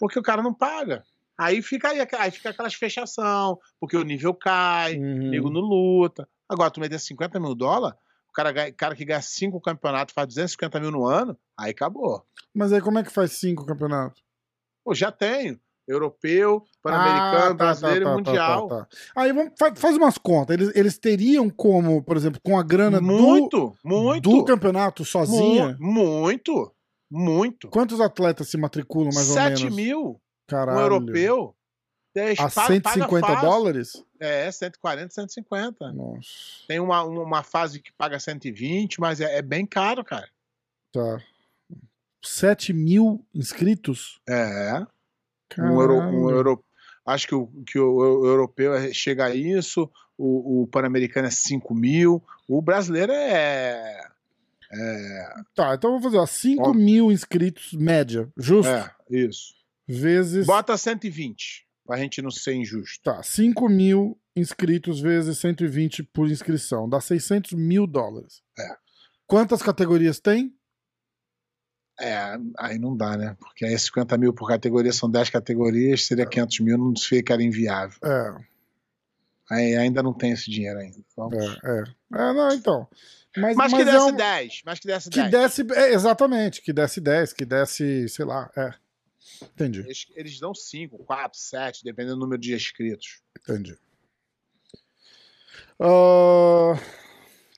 [0.00, 1.04] Porque o cara não paga.
[1.38, 5.26] Aí fica aí, aí fica aquelas fechação, porque o nível cai, Uhum.
[5.26, 6.28] o nego não luta.
[6.48, 10.80] Agora, tu meter 50 mil dólares, o cara, cara que ganha cinco campeonatos faz 250
[10.80, 12.24] mil no ano, aí acabou.
[12.54, 14.22] Mas aí como é que faz cinco campeonatos?
[14.84, 15.58] Pô, já tenho.
[15.88, 18.66] Europeu, Pan-Americano, Ah, tá, Brasileiro tá, tá, Mundial.
[18.68, 18.88] tá, tá.
[19.14, 20.56] Aí vamos, fa- faz umas contas.
[20.56, 24.28] Eles, eles teriam como, por exemplo, com a grana do, Muito, muito.
[24.28, 25.76] do campeonato sozinha?
[25.78, 26.74] Mu- Muito,
[27.08, 27.68] muito.
[27.68, 29.76] Quantos atletas se matriculam mais ou 7 menos?
[29.76, 30.78] mil, Caralho.
[30.78, 31.54] um europeu.
[32.14, 34.02] 10, A paga- 150 paga dólares?
[34.18, 35.92] É, 140, 150.
[35.92, 36.28] Nossa.
[36.66, 40.26] Tem uma, uma fase que paga 120, mas é, é bem caro, cara.
[40.92, 41.20] Tá.
[42.24, 44.18] 7 mil inscritos?
[44.28, 44.82] É.
[45.58, 46.64] Um euro, um euro,
[47.04, 51.74] acho que o, que o, europeu é- chega a isso, o, o pan-americano é 5
[51.74, 54.08] mil, o brasileiro é.
[55.54, 56.26] Tá, então vamos fazer, ó.
[56.26, 56.74] 5 Ó.
[56.74, 58.28] mil inscritos, média.
[58.36, 58.68] Justo?
[58.70, 59.54] É, isso.
[59.88, 60.46] Vezes.
[60.46, 63.02] Bota 120, pra gente não ser injusto.
[63.04, 66.88] Tá, 5 mil inscritos vezes 120 por inscrição.
[66.88, 68.42] Dá 600 mil dólares.
[68.58, 68.76] É.
[69.26, 70.52] Quantas categorias tem?
[71.98, 73.36] É, aí não dá, né?
[73.40, 77.42] Porque aí 50 mil por categoria são 10 categorias, seria 500 mil, não fica era
[77.42, 77.96] inviável.
[78.04, 78.56] É,
[79.48, 80.98] Aí ainda não tem esse dinheiro ainda.
[81.16, 81.36] Vamos.
[81.36, 81.84] é, é.
[82.20, 82.88] É, não, então.
[83.36, 85.30] Mas, Mas, que mas desse é um- 10, mas que desse Que 10.
[85.30, 85.72] desse.
[85.72, 88.74] é, exatamente, que desse 10, que desse, sei lá, é.
[89.42, 93.20] Entendi, Eles, eles dão 5, 4, 7, dependendo do número de inscritos.
[93.40, 93.76] entendi.
[95.78, 96.78] Ah,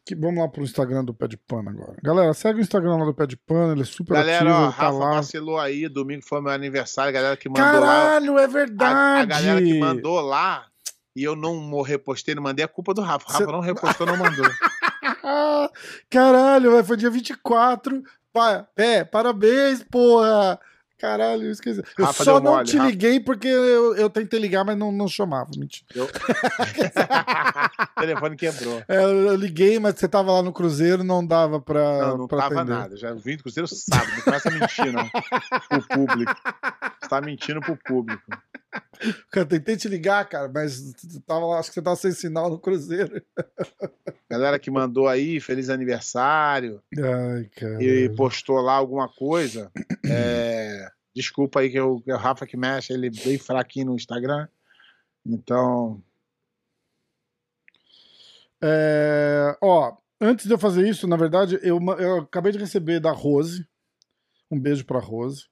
[0.05, 1.97] que, vamos lá pro Instagram do Pé de Pano agora.
[2.03, 4.73] Galera, segue o Instagram lá do Pé de Pano, ele é super Galera, ativo, ele
[4.73, 5.11] tá Rafa lá.
[5.17, 7.71] vacilou aí, domingo foi meu aniversário, galera que mandou lá.
[7.81, 9.21] Caralho, é A, verdade!
[9.21, 10.67] a galera que mandou lá
[11.15, 13.27] e eu não repostei, não mandei, é culpa do Rafa.
[13.29, 14.47] O Rafa Cê- não repostou, não mandou.
[16.11, 18.03] Caralho, velho, foi dia 24.
[18.33, 20.59] Pa é, parabéns, porra!
[20.99, 21.81] Caralho, eu esqueci.
[21.97, 22.91] Eu Rafa só não mole, te Rafa.
[22.91, 25.49] liguei porque eu, eu tentei ligar, mas não, não chamava.
[25.57, 25.85] Mentira.
[25.95, 26.09] Eu-
[27.97, 28.83] o telefone quebrou.
[28.89, 31.99] É, eu, eu liguei, mas você tava lá no Cruzeiro, não dava pra.
[32.09, 32.73] Não, não pra tava atender.
[32.79, 32.97] nada.
[32.97, 34.11] Já vim do Cruzeiro sábado.
[34.17, 35.09] Não começa a mentir, não.
[35.69, 36.35] Pro público.
[37.01, 38.23] Você tá mentindo pro público.
[39.31, 40.93] Cara, tentei te ligar, cara, mas
[41.27, 43.23] tava lá, acho que você tava sem sinal no Cruzeiro.
[44.31, 46.83] Galera que mandou aí, feliz aniversário.
[46.97, 47.49] Ai.
[47.81, 49.71] E postou lá alguma coisa.
[50.05, 53.97] é, Desculpa aí que, eu, que o Rafa que mexe, ele é bem fraquinho no
[53.97, 54.47] Instagram.
[55.27, 56.03] Então,
[58.63, 63.13] É, ó, antes de eu fazer isso, na verdade, eu, eu acabei de receber da
[63.13, 63.67] Rose.
[64.51, 65.47] Um beijo pra Rose.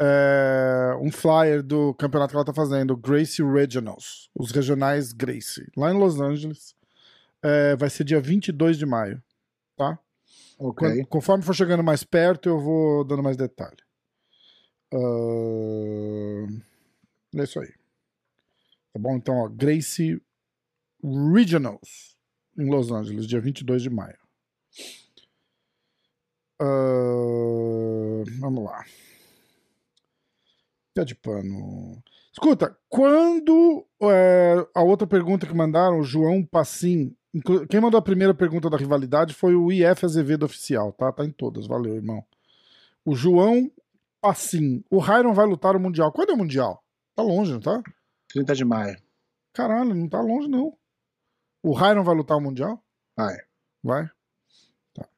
[0.00, 5.90] É, um flyer do campeonato que ela tá fazendo, Gracie Regionals, os regionais Gracie, lá
[5.92, 6.74] em Los Angeles.
[7.42, 9.22] É, vai ser dia 22 de maio,
[9.76, 9.98] tá?
[10.58, 10.88] Ok.
[10.88, 13.76] Quando- conforme for chegando mais perto, eu vou dando mais detalhe.
[14.92, 16.60] Ahn,
[17.36, 17.68] é isso aí.
[18.92, 19.16] Tá bom?
[19.16, 20.20] Então, ó, Gracie
[21.02, 22.16] Regionals
[22.58, 24.18] em Los Angeles, dia 22 de maio.
[26.60, 28.84] Ahn, vamos lá.
[30.98, 32.02] Pé de pano.
[32.32, 37.14] Escuta, quando é, a outra pergunta que mandaram, o João Passim,
[37.70, 41.12] quem mandou a primeira pergunta da rivalidade foi o IF Azevedo Oficial, tá?
[41.12, 42.24] Tá em todas, valeu, irmão.
[43.04, 43.70] O João
[44.20, 46.10] Passim, o Ryron vai lutar o Mundial.
[46.10, 46.82] Quando é o Mundial?
[47.14, 47.80] Tá longe, não tá?
[48.30, 49.00] 30 de maio.
[49.52, 50.76] Caralho, não tá longe, não.
[51.62, 52.82] O Ryron vai lutar o Mundial?
[53.16, 53.36] Vai.
[53.84, 54.10] Vai?
[54.94, 55.08] Tá.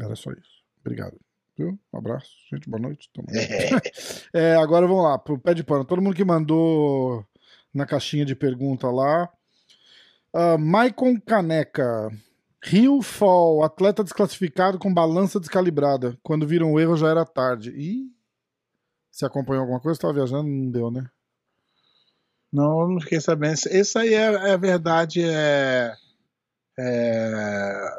[0.00, 0.64] Era só isso.
[0.80, 1.25] Obrigado.
[1.56, 1.78] Viu?
[1.92, 2.30] Um abraço.
[2.50, 3.08] Gente, boa noite.
[3.16, 3.32] Junto.
[4.32, 5.84] É, agora vamos lá, pro pé de pano.
[5.84, 7.24] Todo mundo que mandou
[7.72, 9.30] na caixinha de pergunta lá.
[10.34, 12.10] Uh, Maicon Caneca.
[12.62, 16.18] Rio Fall, atleta desclassificado com balança descalibrada.
[16.22, 17.70] Quando viram o erro já era tarde.
[17.70, 18.10] Ih,
[19.10, 20.00] você acompanhou alguma coisa?
[20.00, 20.48] Tava viajando?
[20.48, 21.08] Não deu, né?
[22.52, 23.54] Não, não fiquei sabendo.
[23.70, 25.22] Isso aí é, é verdade.
[25.22, 25.94] É,
[26.78, 27.90] é,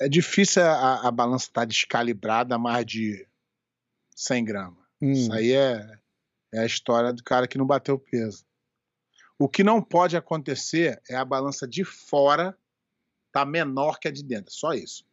[0.00, 3.26] é difícil a, a balança estar descalibrada a mais de
[4.14, 4.84] 100 gramas.
[5.00, 5.98] Hum, Isso aí é,
[6.52, 8.46] é a história do cara que não bateu peso.
[9.38, 12.56] O que não pode acontecer é a balança de fora
[13.30, 14.52] tá menor que a de dentro.
[14.52, 15.06] Só isso.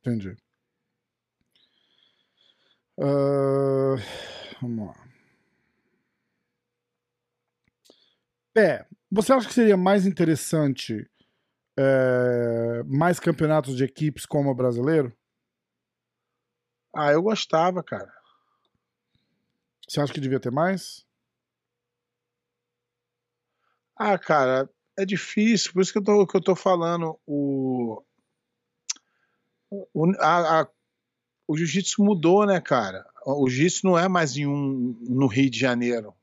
[0.00, 0.36] entendi.
[3.00, 3.96] Ah,
[4.60, 5.08] vamos lá.
[8.54, 11.08] Pé, você acha que seria mais interessante
[11.78, 15.16] é, mais campeonatos de equipes como o brasileiro?
[16.94, 18.12] Ah, eu gostava, cara.
[19.88, 21.06] Você acha que devia ter mais?
[23.96, 27.18] Ah, cara, é difícil, por isso que eu tô, que eu tô falando.
[27.26, 28.02] O,
[29.70, 30.68] o, a- a-
[31.46, 33.06] o jiu-jitsu mudou, né, cara?
[33.24, 36.14] O jiu-jitsu não é mais em um, no Rio de Janeiro.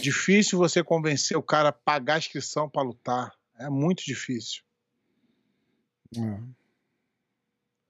[0.00, 3.32] Difícil você convencer o cara a pagar a inscrição para lutar.
[3.64, 4.62] É muito difícil.
[6.16, 6.20] É.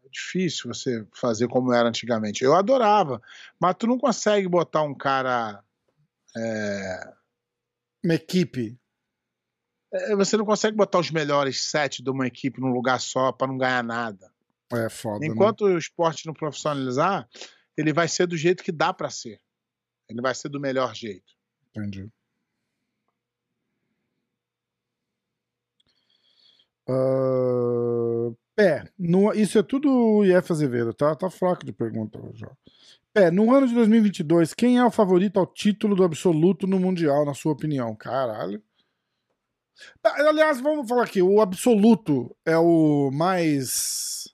[0.05, 2.45] É difícil você fazer como era antigamente.
[2.45, 3.21] Eu adorava,
[3.59, 5.63] mas tu não consegue botar um cara.
[6.37, 7.15] é,
[8.05, 8.79] Uma equipe.
[9.93, 13.47] é, você não consegue botar os melhores sete de uma equipe num lugar só para
[13.49, 14.33] não ganhar nada.
[14.73, 15.21] É foda.
[15.21, 15.27] né?
[15.27, 17.29] Enquanto o esporte não profissionalizar,
[17.77, 19.41] ele vai ser do jeito que dá para ser.
[20.09, 21.33] Ele vai ser do melhor jeito.
[21.71, 22.09] Entendi.
[28.57, 31.15] Pé, no- isso é tudo o IF Azevedo, tá?
[31.15, 32.51] Tá fraco de pergunta hoje, ó.
[33.13, 37.25] Pé, no ano de 2022, quem é o favorito ao título do absoluto no Mundial,
[37.25, 37.95] na sua opinião?
[37.95, 38.63] Caralho.
[40.03, 44.33] Ah, Aliás, vamos falar aqui, o absoluto é o mais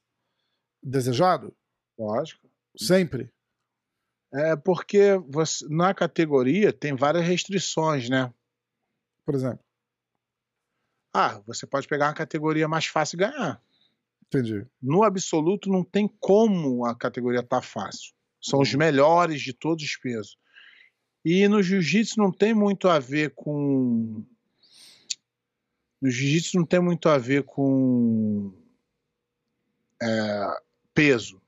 [0.83, 1.55] desejado?
[1.99, 2.49] Lógico.
[2.77, 3.31] Sempre?
[4.33, 8.33] É porque você, na categoria tem várias restrições, né?
[9.25, 9.61] Por exemplo.
[11.13, 13.63] Ah, você pode pegar uma categoria mais fácil e ganhar.
[14.27, 14.65] Entendi.
[14.81, 18.15] No absoluto não tem como a categoria tá fácil.
[18.41, 20.39] São os melhores de todos os pesos.
[21.25, 24.25] E no jiu-jitsu não tem muito a ver com.
[26.01, 28.55] No jiu-jitsu não tem muito a ver com
[30.01, 30.61] é,
[30.95, 31.43] peso.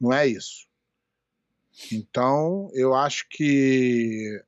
[0.00, 0.66] Não é isso.
[1.92, 4.42] Então, eu acho que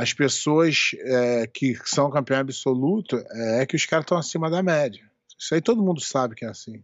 [0.00, 5.04] as pessoas é, que são campeão absoluto é que os caras estão acima da média.
[5.38, 6.82] Isso aí todo mundo sabe que é assim.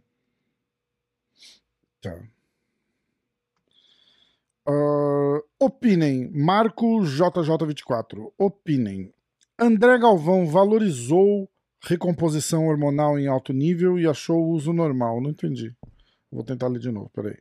[1.99, 2.15] Tá.
[4.67, 6.29] Ah, opinem.
[6.31, 8.31] Marco JJ24.
[8.37, 9.11] Opinem.
[9.57, 11.49] André Galvão valorizou
[11.81, 15.19] recomposição hormonal em alto nível e achou o uso normal.
[15.19, 15.75] Não entendi.
[16.31, 17.39] Vou tentar ler de novo, peraí.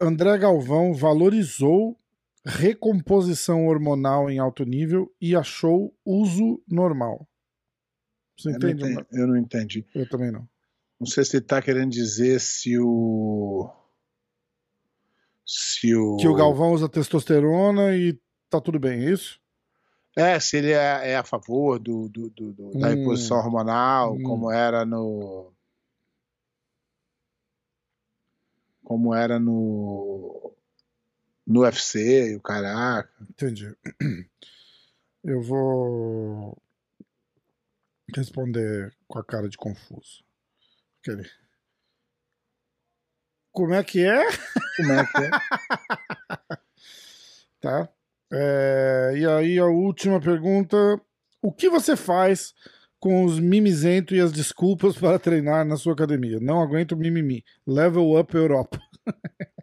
[0.00, 1.96] André Galvão valorizou
[2.44, 7.26] recomposição hormonal em alto nível e achou uso normal.
[8.38, 9.86] Você Eu não, entendi, eu não entendi.
[9.94, 10.48] Eu também não.
[11.00, 13.70] Não sei se ele está querendo dizer se o.
[15.46, 16.16] Se o.
[16.16, 18.18] Que o Galvão usa testosterona e
[18.50, 19.40] tá tudo bem, é isso?
[20.16, 22.90] É, se ele é, é a favor do, do- do- do- da Hum.
[22.96, 24.22] reposição hormonal, Hum.
[24.22, 25.52] como era no.
[28.84, 30.43] Como era no.
[31.46, 33.10] No UFC e o caraca.
[33.22, 33.74] Entendi.
[35.24, 36.60] Eu vou
[38.14, 40.22] responder com a cara de confuso.
[41.02, 41.28] Cadê?
[43.52, 44.24] Como é que é?
[44.76, 45.30] Como é que é?
[47.60, 47.88] Tá.
[48.30, 50.76] É, e aí a última pergunta:
[51.40, 52.52] o que você faz
[53.00, 56.38] com os mimizentos e as desculpas para treinar na sua academia?
[56.40, 57.42] Não aguento mimimi.
[57.66, 58.78] Level up Europa.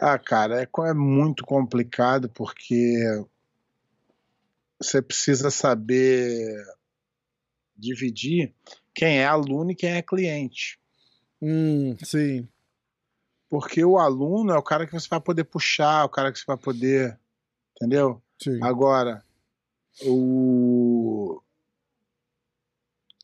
[0.00, 2.96] ah, cara, é, é muito complicado porque
[4.80, 6.64] você precisa saber
[7.76, 8.54] dividir
[8.94, 10.78] quem é aluno e quem é cliente.
[11.42, 12.48] Hum, sim.
[13.48, 16.44] Porque o aluno é o cara que você vai poder puxar, o cara que você
[16.46, 17.18] vai poder.
[17.74, 18.22] Entendeu?
[18.40, 18.58] Sim.
[18.62, 19.24] Agora,
[20.02, 21.40] o.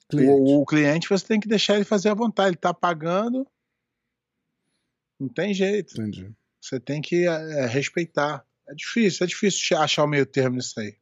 [0.09, 0.53] Cliente.
[0.53, 2.51] O, o cliente você tem que deixar ele fazer à vontade.
[2.51, 3.47] Ele tá pagando.
[5.21, 6.01] Não tem jeito.
[6.01, 6.35] Entendi.
[6.65, 8.43] Você tem que é, respeitar.
[8.67, 10.97] É difícil, é difícil achar o meio termo nisso aí.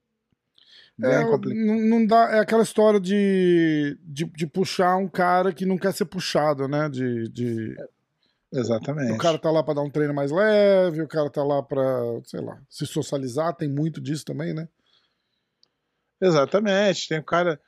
[1.00, 5.78] É, não, não dá, é aquela história de, de, de, puxar um cara que não
[5.78, 6.88] quer ser puxado, né?
[6.88, 7.76] De, de...
[8.52, 9.12] Exatamente.
[9.12, 12.20] O cara tá lá para dar um treino mais leve, o cara tá lá para,
[12.24, 14.68] sei lá, se socializar, tem muito disso também, né?
[16.20, 17.08] Exatamente.
[17.08, 17.60] Tem o cara.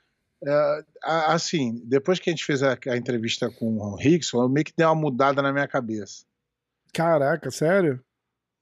[0.45, 4.65] É, assim, depois que a gente fez a, a entrevista com o Rickson, eu meio
[4.65, 6.25] que deu uma mudada na minha cabeça.
[6.95, 8.01] Caraca, sério?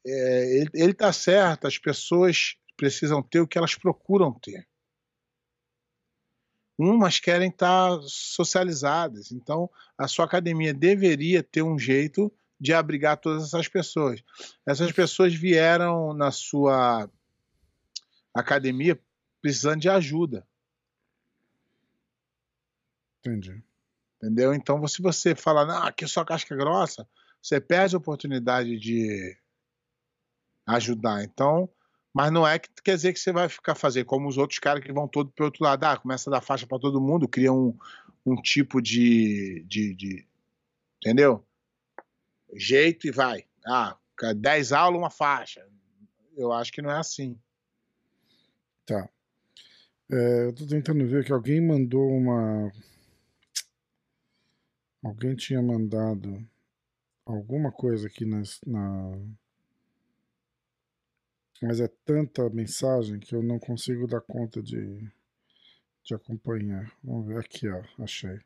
[0.04, 4.68] É, ele, ele tá certo, as pessoas precisam ter o que elas procuram ter.
[6.76, 13.44] Umas querem estar socializadas, então a sua academia deveria ter um jeito de abrigar todas
[13.44, 14.24] essas pessoas.
[14.66, 17.08] Essas pessoas vieram na sua
[18.34, 19.00] academia
[19.44, 20.44] precisando de ajuda.
[23.20, 23.64] Entendi.
[24.18, 24.56] Entendeu?
[24.56, 27.08] Então, se você falar, não, aqui é só casca grossa,
[27.44, 29.38] você perde a oportunidade de
[30.66, 31.26] ajudar.
[31.26, 31.70] Então,
[32.14, 34.82] mas não é que quer dizer que você vai ficar fazer como os outros caras
[34.82, 35.84] que vão todo pro outro lado.
[35.84, 37.78] Ah, começa a dar faixa para todo mundo, cria um,
[38.26, 40.26] um tipo de, de, de,
[41.00, 41.46] Entendeu?
[42.56, 43.46] Jeito e vai.
[43.66, 43.98] Ah,
[44.38, 45.68] 10 aulas, uma faixa.
[46.38, 47.38] Eu acho que não é assim.
[48.86, 49.10] Tá.
[50.10, 52.72] É, eu tô tentando ver que alguém mandou uma.
[55.04, 56.48] Alguém tinha mandado
[57.26, 59.12] alguma coisa aqui nas, na
[61.64, 65.10] mas é tanta mensagem que eu não consigo dar conta de,
[66.04, 66.92] de acompanhar.
[67.02, 67.82] Vamos ver aqui, ó.
[68.00, 68.38] Achei.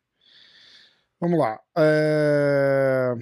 [1.19, 1.59] Vamos lá.
[1.75, 3.15] É...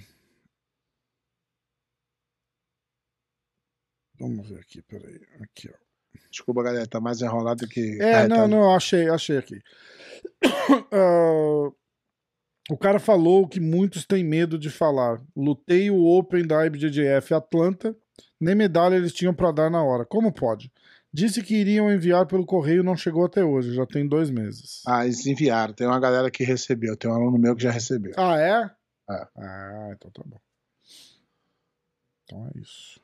[4.20, 5.22] Vamos ver aqui, peraí.
[5.40, 5.86] Aqui, ó.
[6.30, 8.02] Desculpa, galera, tá mais enrolado que.
[8.02, 9.62] É, não, não, achei, achei aqui.
[10.92, 11.74] Uh,
[12.70, 15.22] o cara falou que muitos têm medo de falar.
[15.36, 17.96] Lutei o Open da IBJJF Atlanta
[18.40, 20.06] nem medalha eles tinham para dar na hora.
[20.06, 20.72] Como pode?
[21.12, 24.84] Disse que iriam enviar pelo correio não chegou até hoje, já tem dois meses.
[24.86, 25.74] Ah, eles enviaram.
[25.74, 26.98] Tem uma galera que recebeu.
[26.98, 28.14] Tem um aluno meu que já recebeu.
[28.18, 28.70] Ah, é?
[29.10, 29.28] É.
[29.38, 30.40] Ah, então tá bom.
[32.24, 33.00] Então é isso.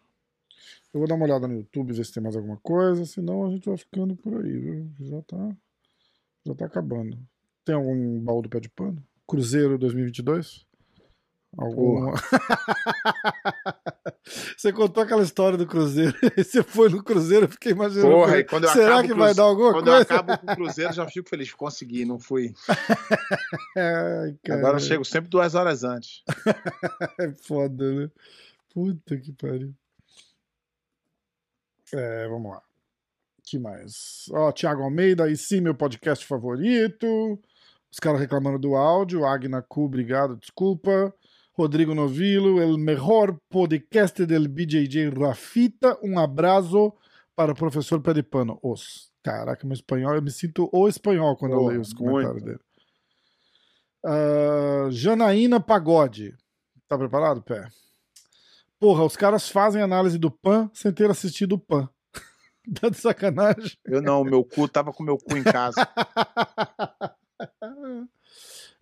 [0.93, 3.49] Eu vou dar uma olhada no YouTube, ver se tem mais alguma coisa, senão a
[3.49, 4.91] gente vai ficando por aí, viu?
[4.99, 5.55] Já tá,
[6.45, 7.18] já tá acabando.
[7.64, 9.01] Tem algum baú do pé de pano?
[9.28, 10.65] Cruzeiro 2022?
[11.57, 12.13] Alguma.
[14.55, 16.17] você contou aquela história do Cruzeiro.
[16.38, 18.09] Você foi no Cruzeiro, eu fiquei imaginando.
[18.09, 19.19] Porra, e quando eu Será que cruze...
[19.19, 20.05] vai dar alguma quando coisa?
[20.05, 21.53] Quando eu acabo com o Cruzeiro, já fico feliz.
[21.53, 22.53] Consegui, não fui.
[23.76, 26.24] Ai, Agora eu chego sempre duas horas antes.
[27.19, 28.09] é foda, né?
[28.74, 29.74] Puta que pariu.
[31.93, 32.61] É, vamos lá.
[33.43, 34.24] que mais?
[34.32, 37.38] Ó, Thiago Almeida, aí sim, meu podcast favorito.
[37.92, 39.26] Os caras reclamando do áudio.
[39.26, 41.14] Agna Cu, obrigado, desculpa.
[41.54, 45.98] Rodrigo Novilo, el mejor podcast del BJJ Rafita.
[46.02, 46.94] Um abraço
[47.36, 48.58] para o professor Peripano.
[48.64, 49.12] Os.
[49.22, 52.60] Caraca, meu espanhol, eu me sinto o espanhol quando eu leio os comentários dele.
[54.04, 56.34] Uh, Janaína Pagode.
[56.88, 57.68] Tá preparado, Pé?
[58.80, 61.88] Porra, os caras fazem análise do PAN sem ter assistido o PAN.
[62.82, 63.78] tá de sacanagem.
[63.86, 65.76] Eu não, meu cu tava com meu cu em casa.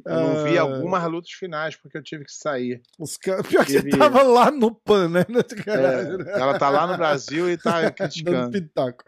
[0.05, 2.81] Eu não vi algumas lutas finais porque eu tive que sair.
[2.97, 3.43] Os ca...
[3.43, 3.91] Pior que Tive...
[3.91, 5.25] você tava lá no PAN, né?
[5.67, 8.37] É, ela tá lá no Brasil e tá criticando.
[8.37, 9.03] Dando pitaco.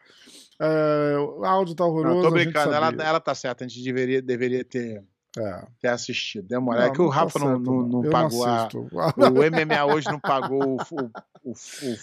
[0.59, 2.15] É, o áudio tá horroroso.
[2.17, 3.65] Não, tô brincando, ela, ela tá certa.
[3.65, 5.03] A gente deveria, deveria ter,
[5.37, 5.65] é.
[5.79, 6.47] ter assistido.
[6.47, 6.85] Demora.
[6.85, 8.67] É que o Rafa tá não, não, não, não pagou a.
[8.67, 10.75] O MMA hoje não pagou o.
[10.75, 11.03] o,
[11.45, 11.55] o, o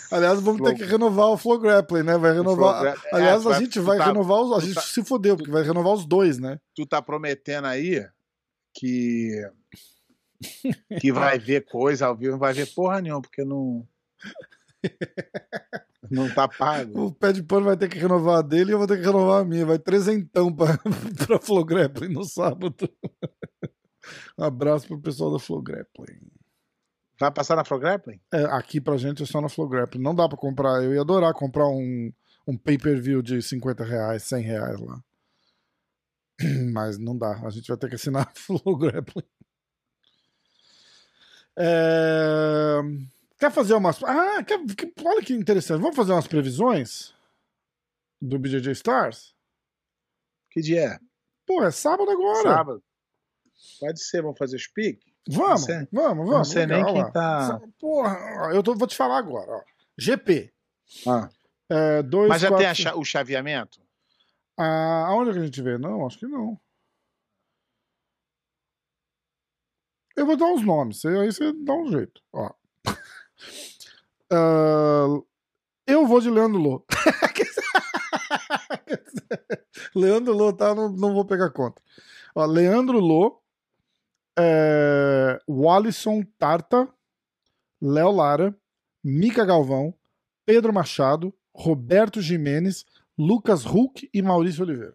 [0.11, 0.71] Aliás, vamos flow...
[0.71, 2.19] ter que renovar o Flow Grappling, né?
[2.19, 2.83] Vai renovar.
[2.83, 2.95] Gra...
[3.13, 4.13] Aliás, é, a gente vai, vai tá...
[4.13, 4.53] renovar os.
[4.53, 4.81] A gente tá...
[4.81, 6.59] se fodeu, porque vai renovar os dois, né?
[6.75, 8.05] Tu tá prometendo aí
[8.79, 9.51] que
[11.01, 13.87] que vai ver coisa ao vivo, não vai ver porra nenhuma, porque não
[16.11, 17.07] não tá pago.
[17.07, 19.05] O pé de pano vai ter que renovar a dele e eu vou ter que
[19.05, 19.67] renovar a minha.
[19.67, 20.79] Vai trezentão pra,
[21.27, 22.89] pra Flow Grappling no sábado.
[24.39, 26.31] Um abraço pro pessoal da Flow Grappling.
[27.21, 28.21] Vai passar na Pro Grappling?
[28.33, 30.03] É, aqui pra gente é só na Flow Grappling.
[30.03, 30.85] Não dá pra comprar.
[30.85, 32.13] Eu ia adorar comprar um,
[32.47, 35.03] um pay-per-view de 50 reais, 100 reais lá.
[36.73, 37.41] Mas não dá.
[37.45, 39.25] A gente vai ter que assinar a Flow Grappling.
[41.57, 42.79] É...
[43.39, 44.03] Quer fazer umas.
[44.03, 44.59] Ah, quer...
[45.05, 45.81] olha que interessante.
[45.81, 47.15] Vamos fazer umas previsões
[48.21, 49.35] do BJJ Stars?
[50.51, 50.99] Que dia é?
[51.47, 52.43] Pô, é sábado agora.
[52.43, 52.83] Sábado.
[53.81, 55.07] Pode ser, vamos fazer os piques?
[55.31, 56.31] Vamos, vamos, vamos.
[56.31, 57.11] Não sei nem legal, quem ó.
[57.11, 57.61] tá.
[57.79, 59.51] Porra, eu tô- vou te falar agora.
[59.51, 59.63] Ó.
[59.97, 60.53] GP.
[61.07, 61.29] Ah,
[61.69, 63.81] É, dois, Mas já quatro, tem a cha- o chaveamento?
[64.59, 65.79] Ah, aonde que a gente vê?
[65.79, 66.59] Não, acho que não.
[70.17, 72.21] Eu vou dar uns nomes, aí você dá um jeito.
[72.33, 72.51] Ó.
[74.31, 75.07] Ah,
[75.87, 76.85] eu vou de Leandro Lô.
[79.97, 80.75] Leandro Lô, tá?
[80.75, 81.81] Não, não vou pegar conta.
[82.35, 83.41] Ó, Leandro Lô,
[84.39, 86.87] é, Walisson Tarta,
[87.81, 88.55] Léo Lara,
[89.03, 89.95] Mica Galvão,
[90.45, 92.85] Pedro Machado, Roberto Jimenez,
[93.19, 94.95] Lucas Huck e Maurício Oliveira.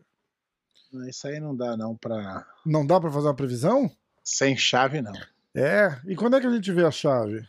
[1.07, 2.47] Isso aí não dá, não, pra.
[2.65, 3.91] Não dá pra fazer uma previsão?
[4.23, 5.13] Sem chave, não.
[5.55, 5.99] É.
[6.05, 7.45] E quando é que a gente vê a chave?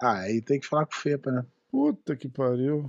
[0.00, 1.44] Ah, aí tem que falar com o Fepa, né?
[1.70, 2.88] Puta que pariu.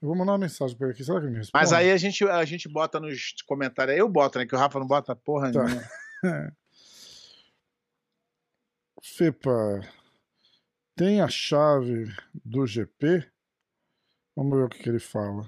[0.00, 1.04] Eu vou mandar uma mensagem pra ele aqui.
[1.04, 1.62] Será que ele me responde?
[1.62, 3.96] Mas aí a gente, a gente bota nos comentários.
[3.96, 4.46] Eu boto, né?
[4.46, 5.64] Que o Rafa não bota porra Tá.
[5.64, 5.82] nenhuma.
[9.02, 9.80] Fepa,
[10.94, 12.12] tem a chave
[12.44, 13.28] do GP?
[14.36, 15.44] Vamos ver o que, que ele fala.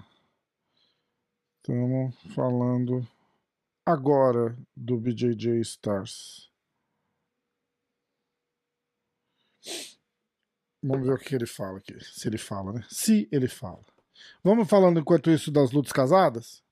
[1.67, 3.09] Estamos falando
[3.87, 6.51] agora do BJJ Stars.
[10.83, 11.99] Vamos ver o que, ele fala aqui.
[12.05, 12.85] Se ele fala, né?
[12.91, 13.81] Se ele fala.
[14.43, 16.63] Vamos falando enquanto isso das lutas casadas?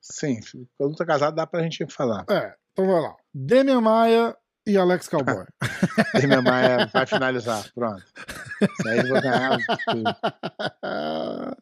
[0.00, 0.40] Sim,
[0.80, 2.24] a luta casada dá pra gente falar.
[2.28, 3.16] É, então vai lá.
[3.32, 4.36] Demian Maia
[4.66, 5.46] e Alex Cowboy.
[6.44, 7.72] Mãe é- vai finalizar.
[7.72, 8.02] Pronto.
[8.60, 9.56] Isso aí eu vou ganhar.
[9.86, 10.02] tudo.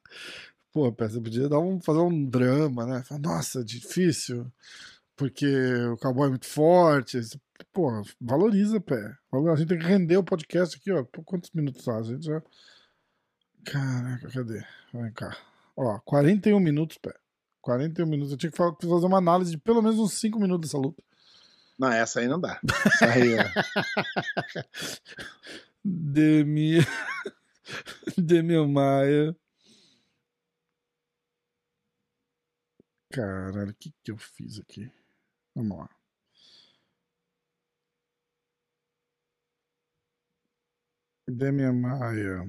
[0.72, 3.02] Pô, Pé, você podia dar um, fazer um drama, né?
[3.02, 4.46] Falar, Nossa, difícil,
[5.16, 5.46] porque
[5.92, 7.18] o cowboy é muito forte.
[7.72, 9.16] Pô, valoriza, Pé.
[9.32, 11.02] A gente tem que render o podcast aqui, ó.
[11.04, 11.96] Pô, quantos minutos tá?
[11.96, 12.40] A gente já.
[13.64, 14.64] Caraca, cadê?
[14.94, 15.36] Vem cá.
[15.76, 17.14] Ó, 41 minutos, Pé.
[17.60, 18.32] 41 minutos.
[18.32, 21.02] Eu tinha que fa- fazer uma análise de pelo menos uns 5 minutos dessa luta.
[21.78, 22.60] Não, essa aí não dá.
[22.86, 23.44] Essa aí, ó.
[25.84, 26.78] Demi.
[28.16, 29.34] Demi Maia.
[33.10, 34.90] Caralho, o que que eu fiz aqui?
[35.54, 35.90] Vamos lá.
[41.28, 42.44] Demi Maia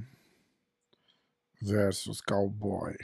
[1.62, 2.96] versus Cowboy.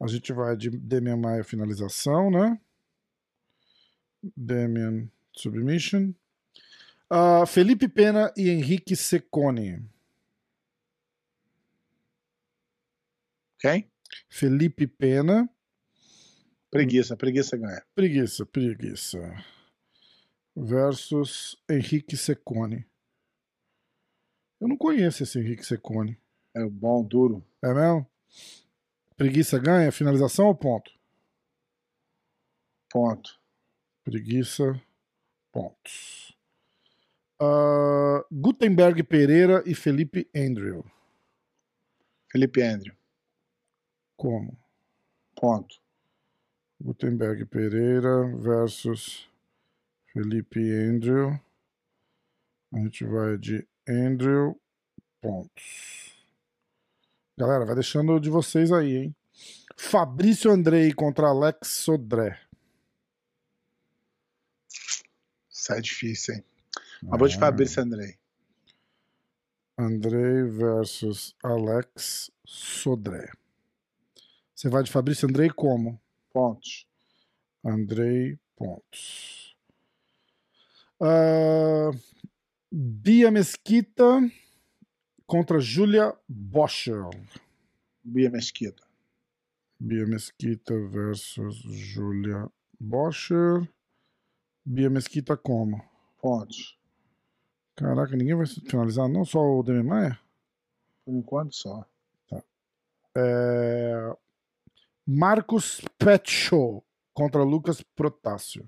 [0.00, 2.60] A gente vai de Demian Maia finalização, né?
[4.36, 6.12] Demian submission.
[7.08, 9.88] Ah, Felipe Pena e Henrique Secone.
[13.58, 13.90] Quem?
[14.28, 15.48] Felipe Pena,
[16.74, 17.86] Preguiça, preguiça ganha.
[17.94, 19.16] preguiça, preguiça.
[20.56, 22.84] Versus Henrique Secone.
[24.60, 26.20] Eu não conheço esse Henrique Secone.
[26.52, 27.46] É o bom, duro.
[27.62, 28.04] É mesmo?
[29.16, 29.92] Preguiça ganha?
[29.92, 30.90] Finalização ou ponto?
[32.90, 33.40] Ponto.
[34.02, 34.64] Preguiça,
[35.52, 36.36] pontos.
[37.40, 40.84] Ah, Gutenberg Pereira e Felipe Andrew.
[42.32, 42.96] Felipe Andrew.
[44.16, 44.58] Como?
[45.36, 45.83] Ponto.
[46.84, 49.26] Gutenberg Pereira versus
[50.12, 51.30] Felipe Andrew.
[52.74, 54.60] A gente vai de Andrew
[55.18, 56.14] pontos.
[57.38, 59.16] Galera, vai deixando de vocês aí, hein?
[59.78, 62.38] Fabrício Andrei contra Alex Sodré.
[65.50, 66.44] Isso é difícil, hein?
[67.02, 68.18] Mas vou de Ah, Fabrício Andrei.
[69.78, 73.32] Andrei versus Alex Sodré.
[74.54, 75.98] Você vai de Fabrício Andrei como?
[76.34, 76.84] Pontos.
[77.64, 79.56] Andrei pontos.
[81.00, 81.92] Ah,
[82.72, 84.18] Bia Mesquita
[85.28, 87.08] contra Júlia Boschel.
[88.02, 88.82] Bia Mesquita.
[89.78, 93.68] Bia Mesquita versus Júlia Boschel.
[94.66, 95.80] Bia Mesquita como?
[96.20, 96.76] Pontos.
[97.76, 100.18] Caraca, ninguém vai finalizar, não só o Demi Maia?
[101.04, 101.86] Por enquanto só.
[103.16, 104.16] É...
[105.06, 106.82] Marcos Petcho
[107.12, 108.66] contra Lucas Protássio.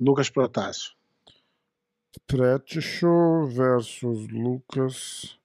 [0.00, 0.92] Lucas Protássio.
[2.26, 5.38] Pretcho versus Lucas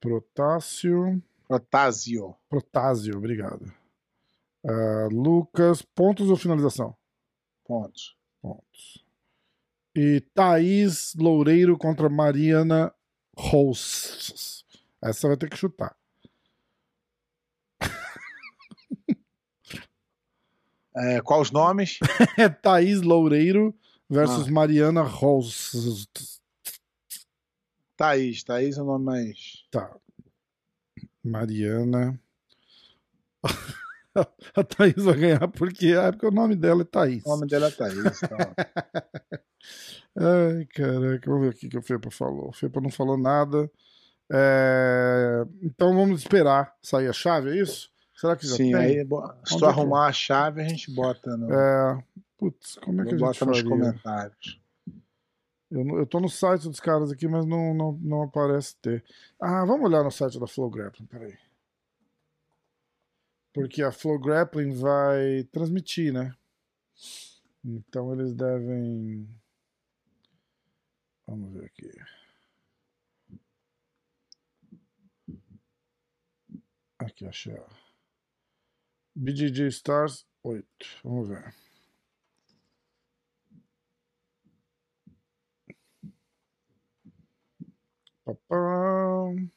[0.00, 1.22] Protássio.
[1.52, 2.34] Protásio.
[2.48, 3.70] Protásio, obrigado.
[4.66, 6.96] Ah, Lucas, pontos ou finalização?
[7.62, 8.16] Pontos.
[8.40, 9.04] Pontos.
[9.94, 12.90] E Thaís Loureiro contra Mariana
[13.36, 14.64] Rose.
[15.02, 15.94] Essa vai ter que chutar.
[20.94, 21.98] É, qual os nomes?
[22.38, 23.74] É Thaís Loureiro
[24.10, 24.50] versus Ah.
[24.50, 26.06] Mariana Rose.
[27.96, 28.42] Thaís.
[28.42, 29.64] Thaís é o nome mais.
[29.70, 29.94] Tá.
[31.24, 32.18] Mariana.
[34.54, 37.24] A Thaís vai ganhar porque, é porque o nome dela é Thaís.
[37.24, 38.22] O nome dela é Thaís.
[38.22, 38.38] Então.
[40.14, 42.50] Ai, caraca, vamos ver o que que o Fepa falou.
[42.50, 43.70] O Fepa não falou nada.
[44.30, 47.90] É, Então vamos esperar sair a chave, é isso?
[48.22, 48.74] Será que já Sim, tem?
[48.76, 51.52] aí bo- se tu é que- arrumar a chave, a gente bota no.
[51.52, 52.04] É,
[52.38, 53.68] Putz, como é que a gente bota nos faria?
[53.68, 54.60] comentários.
[55.68, 59.04] Eu, eu tô no site dos caras aqui, mas não, não, não aparece ter.
[59.40, 61.36] Ah, vamos olhar no site da Flow Grappling, peraí.
[63.52, 66.32] Porque a Flow Grappling vai transmitir, né?
[67.64, 69.28] Então eles devem.
[71.26, 71.90] Vamos ver aqui.
[77.00, 77.60] Aqui, achei.
[79.16, 80.66] BJJ Stars 8.
[81.04, 81.54] Vamos ver.
[88.24, 89.50] Papam.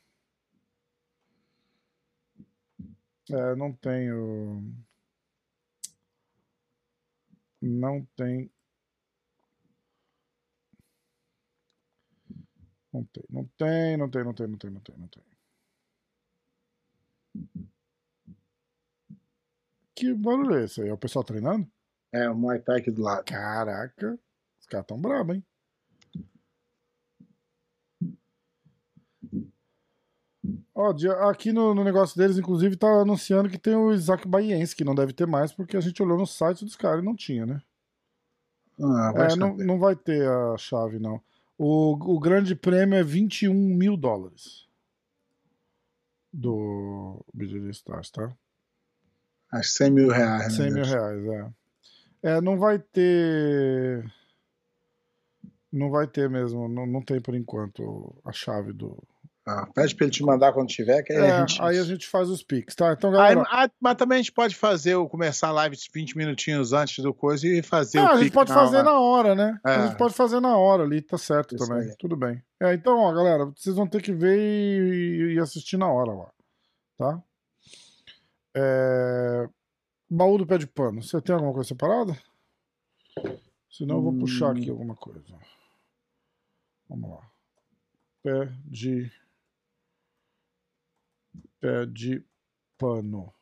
[3.29, 4.61] É, não tenho.
[7.61, 8.51] Não tem.
[12.93, 15.23] Não tem, não tem, não tem, não tem, não tem, não tem, não tem.
[19.95, 20.89] Que barulho é esse aí?
[20.89, 21.67] É o pessoal treinando?
[22.13, 23.23] É, o Muay Thai aqui do lado.
[23.23, 24.19] Caraca,
[24.59, 25.45] os caras tão bravos, hein?
[30.73, 30.93] Ó,
[31.29, 34.93] aqui no, no negócio deles, inclusive, tá anunciando que tem o Isaac Baiense, que não
[34.93, 37.61] deve ter mais, porque a gente olhou no site dos caras e não tinha, né?
[38.79, 41.21] Ah, vai É, não, não vai ter a chave, não.
[41.57, 44.67] O, o grande prêmio é 21 mil dólares.
[46.31, 48.35] Do BJJ Stars, tá?
[49.51, 50.63] Acho 100 mil reais, né?
[50.65, 51.49] 100 mil reais, é.
[52.23, 54.03] É, não vai ter.
[55.71, 58.97] Não vai ter mesmo, não, não tem por enquanto a chave do.
[59.47, 61.61] Ah, pede pra ele te mandar quando tiver, que aí É, a gente.
[61.61, 62.93] aí a gente faz os pics, tá?
[62.93, 63.43] Então, Aí, galera.
[63.51, 67.13] ah, mas também a gente pode fazer, o começar a live 20 minutinhos antes do
[67.13, 68.85] coisa e fazer Ah, o a gente pique pode na fazer hora.
[68.85, 69.59] na hora, né?
[69.63, 69.69] É.
[69.75, 71.87] A gente pode fazer na hora ali, tá certo Isso também.
[71.89, 71.95] aí.
[71.99, 72.41] Tudo bem.
[72.59, 76.31] É, então, ó, galera, vocês vão ter que ver e, e assistir na hora lá,
[76.97, 77.23] tá?
[78.55, 79.49] É...
[80.09, 81.01] Baú do pé de pano.
[81.03, 82.17] Você tem alguma coisa separada?
[83.69, 84.73] Senão eu vou puxar aqui Hum.
[84.73, 85.37] alguma coisa.
[86.87, 87.31] Vamos lá.
[88.23, 89.11] Pé de.
[91.59, 92.23] Pé de
[92.77, 93.33] pano.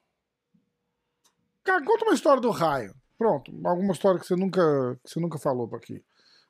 [1.64, 2.96] Cara, conta uma história do raio.
[3.18, 6.04] Pronto, alguma história que você nunca, que você nunca falou pra aqui.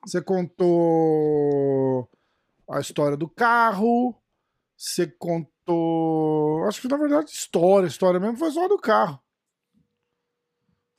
[0.05, 2.09] Você contou
[2.69, 4.15] a história do carro.
[4.75, 5.52] Você contou.
[6.67, 9.19] Acho que na verdade, história, história mesmo, foi só do carro.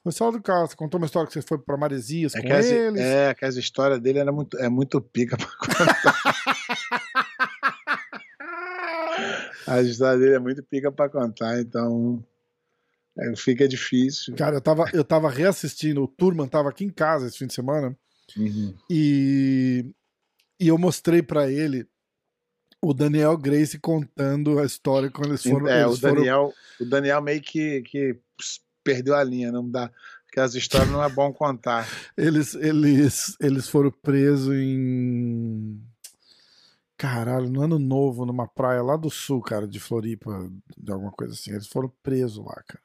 [0.03, 0.67] Foi só do carro.
[0.69, 3.01] Você contou uma história que você foi pra Maresias É com que, as, eles.
[3.01, 6.35] é que as histórias dele era muito, é muito pica pra contar.
[9.67, 12.23] a história dele é muito pica pra contar, então
[13.19, 14.35] é, fica difícil.
[14.37, 17.55] Cara, eu tava, eu tava reassistindo, o Turman tava aqui em casa esse fim de
[17.55, 17.97] semana
[18.37, 18.75] Uhum.
[18.91, 19.85] e,
[20.59, 21.87] e eu mostrei pra ele
[22.85, 25.67] o Daniel Grace contando a história quando eles foram.
[25.69, 28.19] é, eles o foram- Daniel, o Daniel meio que, que
[28.83, 29.91] perdeu a linha, não dá.
[30.27, 31.87] Porque as histórias não é bom contar.
[32.17, 35.81] eles, eles, eles foram presos em.
[36.97, 41.35] Caralho, no ano novo, numa praia lá do sul, cara, de Floripa, de alguma coisa
[41.35, 41.51] assim.
[41.51, 42.81] Eles foram presos lá, cara.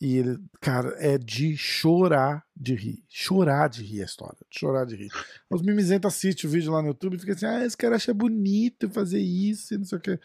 [0.00, 3.02] E ele, cara, é de chorar de rir.
[3.08, 4.38] Chorar de rir a história.
[4.48, 5.10] Chorar de rir.
[5.50, 8.14] Os mimizentos assistem o vídeo lá no YouTube e ficam assim: ah, esse cara acha
[8.14, 10.18] bonito fazer isso e não sei o quê.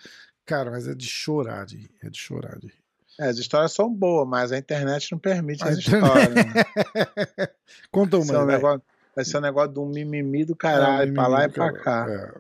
[0.46, 1.92] Cara, mas é de chorar de rir.
[2.04, 2.84] É de chorar de rir.
[3.20, 6.46] É, as histórias são boas, mas a internet não permite A as internet- histórias.
[6.46, 6.54] Né?
[7.92, 8.82] Conta Vai, ser uma um negócio,
[9.16, 12.06] vai ser um negócio de um mimimi do É, caralho, pra lá e pra cá.
[12.10, 12.34] É,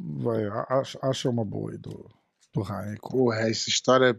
[0.00, 2.08] vai, acha, acha uma boa aí do,
[2.56, 2.94] do Ryan.
[3.00, 4.18] Porra, essa história.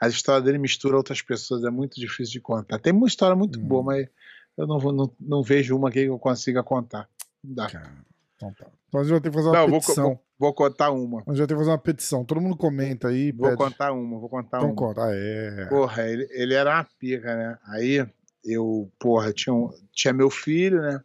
[0.00, 2.78] A história dele mistura outras pessoas, é muito difícil de contar.
[2.78, 3.64] Tem uma história muito Hum.
[3.64, 4.08] boa, mas
[4.56, 7.08] eu não, vou, não, não vejo uma aqui que eu consiga contar.
[7.44, 7.68] Não dá.
[7.70, 7.92] Cara,
[8.36, 8.66] então tá.
[8.88, 10.04] Então a gente vai ter que fazer uma Não, vou, petição.
[10.04, 11.18] vou, vou contar uma.
[11.18, 12.24] A gente vai ter que fazer uma petição.
[12.24, 13.32] Todo mundo comenta aí.
[13.32, 13.56] Vou pede.
[13.58, 14.74] contar uma, vou contar Então uma.
[14.76, 15.04] conta.
[15.04, 15.66] Ah, é.
[15.66, 17.58] Porra, ele, ele era uma pica, né?
[17.66, 18.06] Aí
[18.44, 21.00] eu, porra, tinha, um- tinha meu filho, né?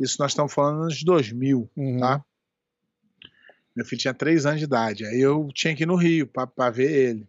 [0.00, 1.98] Isso nós estamos falando nos 2000, Uhum.
[1.98, 2.24] tá?
[3.74, 5.06] Meu filho tinha três anos de idade.
[5.06, 7.28] Aí eu tinha que ir no Rio pra, pra ver ele.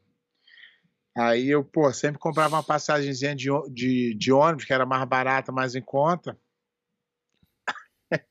[1.15, 5.51] Aí eu, pô, sempre comprava uma passagenzinha de, de, de ônibus, que era mais barata,
[5.51, 6.37] mais em conta.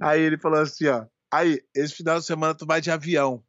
[0.00, 1.06] Aí ele falou assim, ó.
[1.30, 3.44] Aí, esse final de semana tu vai de avião.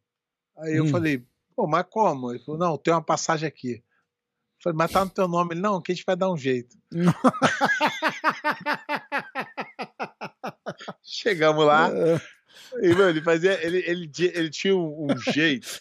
[0.58, 0.88] Aí eu Hum.
[0.88, 2.30] falei, pô, mas como?
[2.30, 3.76] Ele falou, não, tem uma passagem aqui.
[3.76, 5.54] Eu falei, mas tá no teu nome.
[5.54, 6.76] Ele, não, que a gente vai dar um jeito.
[11.02, 11.90] Chegamos lá,
[12.82, 13.64] e, mano, ele fazia.
[13.64, 15.80] Ele, ele, ele tinha um, um jeito.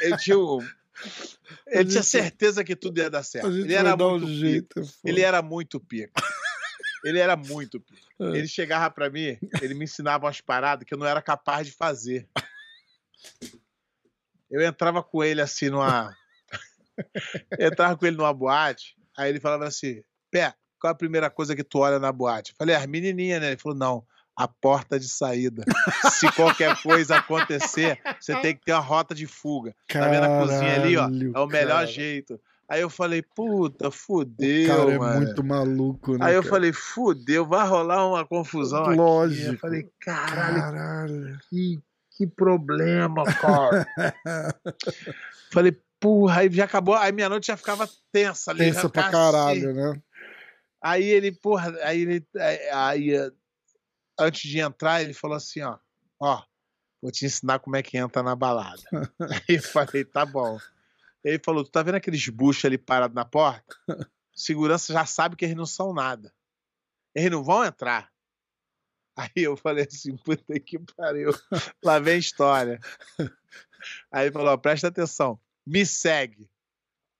[0.00, 0.58] Ele tinha um.
[1.66, 3.48] Ele tinha certeza que tudo ia dar certo.
[3.48, 4.80] Ele era dar muito um jeito.
[4.80, 6.22] é Ele era muito pica.
[7.04, 8.02] Ele era muito pica.
[8.20, 8.36] É.
[8.38, 11.72] Ele chegava pra mim, ele me ensinava umas paradas que eu não era capaz de
[11.72, 12.28] fazer.
[14.50, 16.14] Eu entrava com ele assim numa.
[17.58, 21.30] Eu entrava com ele numa boate, aí ele falava assim: Pé, qual é a primeira
[21.30, 22.52] coisa que tu olha na boate?
[22.52, 23.48] Eu falei, as menininhas, né?
[23.48, 24.06] Ele falou: não,
[24.36, 25.64] a porta de saída.
[26.10, 29.74] Se qualquer coisa acontecer, você tem que ter uma rota de fuga.
[29.88, 31.02] Tá vendo a cozinha ali, ó?
[31.02, 31.86] Caralho, É o melhor cara.
[31.86, 32.40] jeito.
[32.68, 35.20] Aí eu falei, puta, O fudeu, cara é mano.
[35.20, 36.24] muito maluco, né?
[36.26, 36.54] Aí eu cara?
[36.54, 38.96] falei, fudeu, vai rolar uma confusão aqui.
[38.96, 39.52] Lógico.
[39.52, 41.38] Eu falei, caralho, Caralho.
[41.50, 41.78] que,
[42.16, 43.86] que problema, cara.
[45.52, 48.60] falei, porra, aí já acabou, aí minha noite já ficava tensa ali.
[48.70, 50.00] já Pensa pra caralho, né?
[50.82, 53.32] Aí ele, porra, aí ele, aí, aí,
[54.22, 55.78] antes de entrar, ele falou assim, ó,
[56.20, 56.42] ó,
[57.00, 58.82] vou te ensinar como é que entra na balada.
[59.20, 60.58] aí eu falei, tá bom.
[61.24, 63.76] Ele falou, tu tá vendo aqueles buchos ali parados na porta?
[64.34, 66.32] Segurança já sabe que eles não são nada.
[67.14, 68.10] Eles não vão entrar.
[69.16, 71.30] Aí eu falei assim, puta que pariu.
[71.84, 72.80] Lá vem história.
[74.10, 76.50] Aí ele falou, ó, presta atenção, me segue.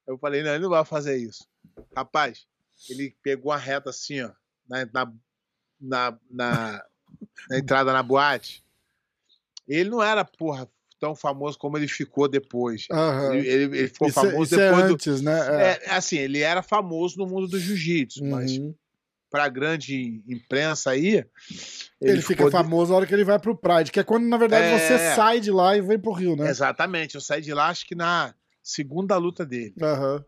[0.07, 1.47] Eu falei, não, ele não vai fazer isso.
[1.95, 2.47] Rapaz,
[2.89, 4.33] ele pegou a reta assim, ó,
[4.69, 5.13] na,
[5.81, 6.87] na, na,
[7.51, 8.63] na- entrada na boate.
[9.69, 10.69] Ele não era, porra,
[11.01, 12.87] tão famoso como ele ficou depois.
[12.91, 13.35] Aham.
[13.35, 14.95] Ele, ele- ele ficou Isso, é- famoso isso é depois do.
[14.95, 15.39] antes, né?
[15.63, 15.87] É.
[15.87, 18.75] É, assim, ele era famoso no mundo do jiu-jitsu, mas Uhum.
[19.31, 21.25] pra grande imprensa aí.
[22.01, 24.27] Ele, fica ficou de- famoso na hora que ele vai pro Pride, que é quando,
[24.27, 24.79] na verdade, É.
[24.79, 26.49] você sai de lá e vem pro Rio, né?
[26.51, 29.75] Exatamente, eu saí de lá, acho que na segunda luta dele.
[29.81, 30.25] Aham.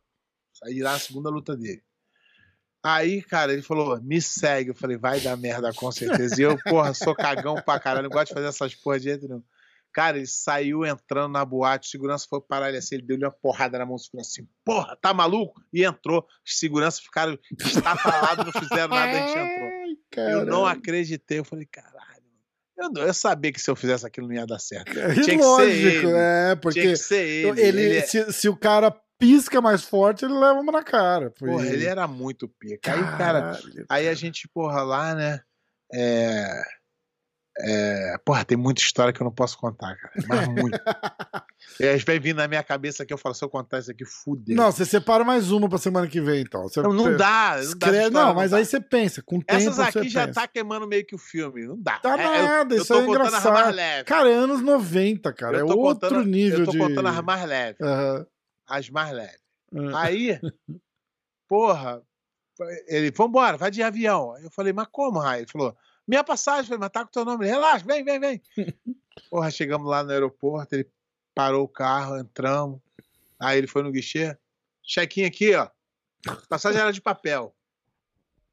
[0.53, 1.82] Saí de lá na segunda luta dele.
[2.85, 4.70] Aí, cara, ele falou, me segue.
[4.70, 6.39] Eu falei, vai dar merda com certeza.
[6.39, 9.26] E eu, porra, sou cagão pra caralho, não gosto de fazer essas porra de jeito
[9.26, 9.43] nenhum.
[9.93, 13.78] Cara, ele saiu entrando na boate, segurança foi parar ele assim, ele deu-lhe uma porrada
[13.78, 15.62] na mão, segurança assim, porra, tá maluco?
[15.72, 16.26] E entrou.
[16.45, 19.68] Os seguranças ficaram estafalados, não fizeram nada, a gente entrou.
[20.26, 22.05] Ai, Eu não acreditei, eu falei, caralho.
[22.76, 24.99] Eu, não- eu sabia que se eu fizesse aquilo não ia dar certo.
[24.99, 26.07] É Tinha que ser lógico, ele.
[26.16, 27.61] é, Tinha porque que ser ele.
[27.61, 28.91] ele, ele, é- se, se o cara
[29.25, 31.33] pisca mais forte, ele leva uma na cara.
[31.39, 32.93] Foi porra, ele era muito pica.
[32.93, 35.41] Aí, cara, Caralho, Aí a gente, porra, lá, né?
[35.93, 36.62] É,
[37.57, 40.12] é, porra, tem muita história que eu não posso contar, cara.
[40.29, 40.77] Mas muito.
[41.81, 44.57] aí vai vir na minha cabeça que eu falo, se eu contar isso aqui, fudeu.
[44.57, 46.64] Não, você separa mais uma pra semana que vem, então.
[46.64, 47.11] Você não, não dá.
[47.11, 48.57] Não, dá escreve- história, não, mas dá.
[48.57, 50.41] aí você pensa, com tempo Essas aqui já pensa.
[50.41, 51.64] tá queimando meio que o filme.
[51.66, 51.99] Não dá.
[52.01, 54.05] Tá É, eu- nada, eu, isso tô é engraçado.
[54.05, 55.59] Cara, é anos 90, cara.
[55.59, 56.79] Eu É outro contando- nível eu tô de...
[56.79, 57.81] contando as mais leves.
[57.81, 58.27] Aham.
[58.67, 59.41] As mais leves.
[59.75, 59.97] aham.
[59.97, 60.41] Aí,
[61.49, 62.03] porra,
[62.87, 64.37] ele, vambora, vai de avião.
[64.39, 65.41] Eu falei, mas como, Rai?
[65.41, 66.62] Ele falou, minha passagem.
[66.62, 67.45] Eu falei, mas tá com teu nome.
[67.45, 68.43] Ele, Relaxa, vem, vem, vem.
[69.31, 70.89] Porra, chegamos lá no aeroporto, ele
[71.35, 72.81] parou o carro, entramos.
[73.41, 74.37] Aí ele foi no guichê.
[74.83, 75.69] Chequinho aqui, ó.
[76.49, 77.55] Passagem era de papel.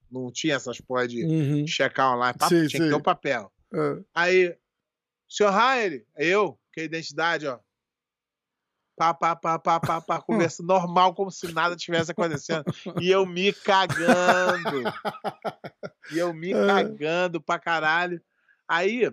[0.10, 1.66] Não tinha essas porra de Uhum.
[1.68, 2.38] checar online.
[2.38, 2.90] Papo, Sim, tinha que sim.
[2.90, 3.52] ter o papel.
[3.74, 4.04] É.
[4.14, 4.58] Aí,
[5.30, 7.60] senhor Raeli, eu, que é a identidade, ó.
[9.02, 12.64] Pá, pá, pá, pá, pá, pá, conversa normal, como se nada tivesse acontecendo.
[13.02, 14.84] E eu me cagando.
[16.12, 18.22] E eu me cagando pra caralho.
[18.68, 19.12] Aí,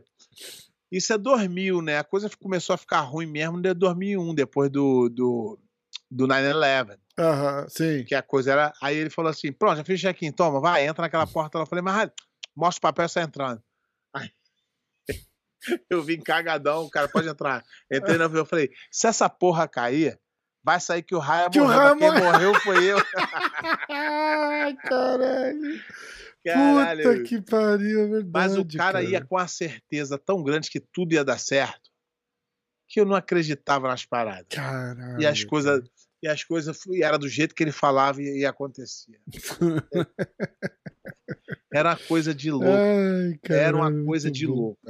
[0.92, 1.96] isso é 2000, né?
[1.96, 5.58] A coisa começou a ficar ruim mesmo em 2001, depois do, do,
[6.10, 8.04] do 9-11 Aham, sim.
[8.04, 8.72] que a coisa era.
[8.82, 11.62] Aí ele falou assim: pronto, já fiz check-in, toma, vai, entra naquela porta lá.
[11.62, 12.10] Eu falei, mas
[12.54, 13.62] mostra o papel e sai entrando.
[15.90, 17.64] Eu vim cagadão, o cara pode entrar.
[17.90, 20.18] Entrei avião, eu falei: se essa porra cair,
[20.62, 21.96] vai sair que o Raia Que morreu.
[21.96, 22.24] Quem morreu.
[22.32, 22.96] morreu foi eu.
[23.88, 25.80] Ai, caralho.
[26.44, 27.02] Caralho.
[27.02, 28.30] Puta que pariu, é verdade.
[28.32, 31.90] Mas o cara, ia com a certeza tão grande que tudo ia dar certo
[32.90, 34.46] que eu não acreditava nas paradas.
[34.48, 35.20] Caralho.
[35.20, 35.82] E as coisas.
[36.20, 39.20] E as coisas fui- era do jeito que ele falava e, e acontecia.
[41.72, 42.66] Era uma coisa de louco.
[42.66, 44.80] Ai, caralho, era uma coisa de bom, louco.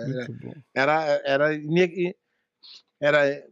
[0.74, 2.14] Era, era, era, ine-
[3.00, 3.46] era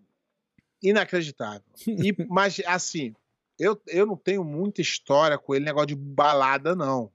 [0.83, 1.63] inacreditável.
[1.87, 3.15] E, mas, assim,
[3.59, 7.11] eu, eu não tenho muita história com ele, negócio de balada, não.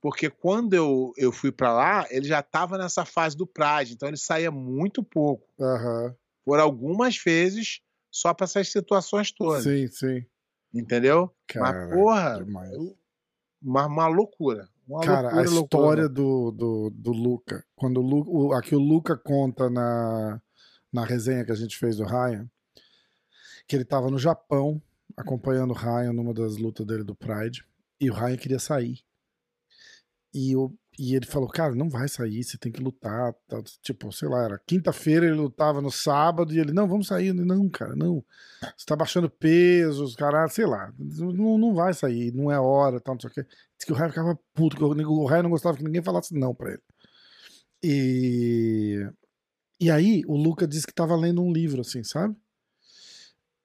[0.00, 4.08] Porque quando eu, eu fui pra lá, ele já tava nessa fase do Pride, então
[4.08, 5.46] ele saía muito pouco.
[5.60, 6.14] Aham.
[6.44, 7.80] Por algumas vezes,
[8.10, 9.62] só pra essas situações todas.
[9.62, 10.24] Sim, sim.
[10.72, 11.30] Entendeu?
[11.46, 12.70] Cara, Mas, porra, demais.
[13.62, 14.68] uma, uma loucura.
[14.90, 19.16] Uma Cara, a loucura, história do, do, do Luca, quando o, o aqui o Luca
[19.16, 20.42] conta na,
[20.92, 22.50] na resenha que a gente fez do Ryan,
[23.68, 24.82] que ele tava no Japão
[25.16, 27.64] acompanhando o Ryan numa das lutas dele do Pride,
[28.00, 28.98] e o Ryan queria sair.
[30.34, 33.32] E, o, e ele falou, cara, não vai sair, você tem que lutar.
[33.46, 37.28] Tá, tipo, sei lá, era quinta-feira, ele lutava no sábado, e ele, não, vamos sair.
[37.28, 38.24] Ele, não, cara, não.
[38.76, 43.00] Você tá baixando peso, os caras, sei lá, não, não vai sair, não é hora,
[43.00, 43.46] tal, não sei o quê.
[43.80, 46.34] Diz que o Ryan ficava puto, que o, o Ryan não gostava que ninguém falasse
[46.38, 46.82] não pra ele.
[47.82, 49.06] E,
[49.80, 52.36] e aí, o Luca disse que tava lendo um livro, assim, sabe?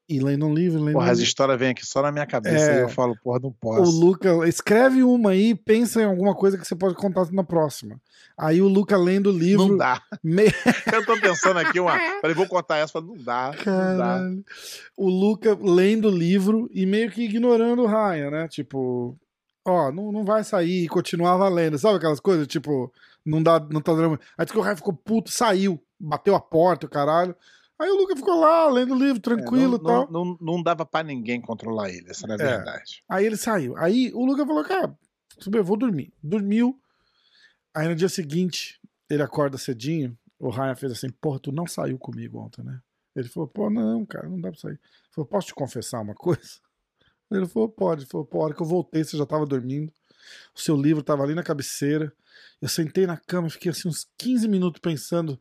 [0.08, 2.72] E lendo um livro, lendo Porra, um as histórias vêm aqui só na minha cabeça
[2.72, 2.78] É.
[2.78, 4.00] e eu falo, porra, não O posso.
[4.00, 8.00] Luca, escreve uma aí, pensa em alguma coisa que você pode contar na próxima.
[8.38, 9.68] Aí o Luca lendo o livro.
[9.68, 10.02] Não dá.
[10.24, 10.44] me-
[10.94, 11.98] Eu tô pensando aqui, uma.
[12.22, 13.48] Falei, vou contar essa, falei, não dá.
[13.48, 13.64] Não dá.
[13.64, 14.46] Caralho.
[14.96, 18.48] O Luca lendo o livro e meio que ignorando o Ryan, né?
[18.48, 19.18] Tipo,
[19.66, 21.78] ó, não, não vai sair e continuava lendo.
[21.78, 22.48] Sabe aquelas coisas?
[22.48, 22.94] Tipo,
[23.26, 24.20] não dá, não tá dando.
[24.38, 27.36] Aí que o Ryan ficou puto, saiu, bateu a porta, o caralho.
[27.78, 30.12] Aí o Luca ficou lá, lendo o livro, É, tranquilo e não, tal.
[30.12, 32.56] não, não, não dava pra ninguém controlar ele, essa era a É.
[32.58, 33.04] verdade.
[33.10, 33.76] Aí ele saiu.
[33.78, 34.98] Aí o Luca falou, cara,
[35.54, 36.14] eu vou dormir.
[36.24, 36.80] Dormiu.
[37.74, 40.18] Aí no dia seguinte, ele acorda cedinho.
[40.40, 42.80] O Ryan fez assim, porra, tu não saiu comigo ontem, né?
[43.16, 44.72] Ele falou, pô, não, cara, não dá pra sair.
[44.74, 44.80] Ele
[45.12, 46.60] falou, posso te confessar uma coisa?
[47.38, 48.02] Ele falou, pode.
[48.02, 49.92] Ele falou, pô, a hora que eu voltei, você já tava dormindo.
[50.56, 52.12] O seu livro tava ali na cabeceira.
[52.62, 55.40] Eu sentei na cama e fiquei assim uns 15 minutos pensando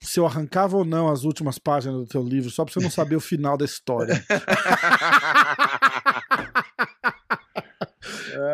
[0.00, 2.90] se eu arrancava ou não as últimas páginas do teu livro, só pra você não
[2.90, 4.14] saber o final da história.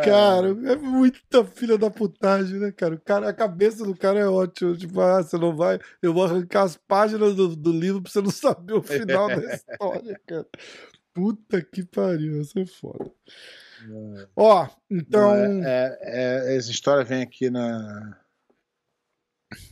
[0.05, 2.95] Cara, é muita filha da putagem, né, cara?
[2.95, 3.29] O cara?
[3.29, 4.77] A cabeça do cara é ótima.
[4.77, 5.79] Tipo, ah, você não vai.
[6.03, 9.37] Eu vou arrancar as páginas do, do livro pra você não saber o final da
[9.55, 10.47] história, cara.
[11.15, 13.11] Puta que pariu, isso é foda.
[14.35, 15.21] Ó, então.
[15.21, 15.99] Não, é, é-
[16.53, 18.21] é- essa história vem aqui na.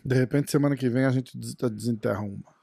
[0.05, 2.55] De repente, semana que vem a gente des- desenterra uma.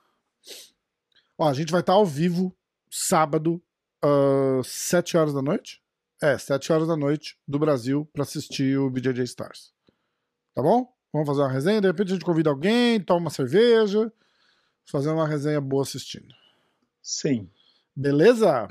[1.38, 2.56] Ó, a gente vai estar ao vivo
[2.90, 3.62] sábado,
[4.02, 5.82] às 7 horas da noite.
[6.22, 9.74] É, 7 horas da noite do Brasil pra assistir o BJJ Stars.
[10.54, 10.94] Tá bom?
[11.12, 11.82] Vamos fazer uma resenha.
[11.82, 14.12] De repente a gente convida alguém, toma uma cerveja,
[14.86, 16.34] fazer uma resenha boa assistindo.
[17.02, 17.50] Sim.
[18.00, 18.70] Beleza?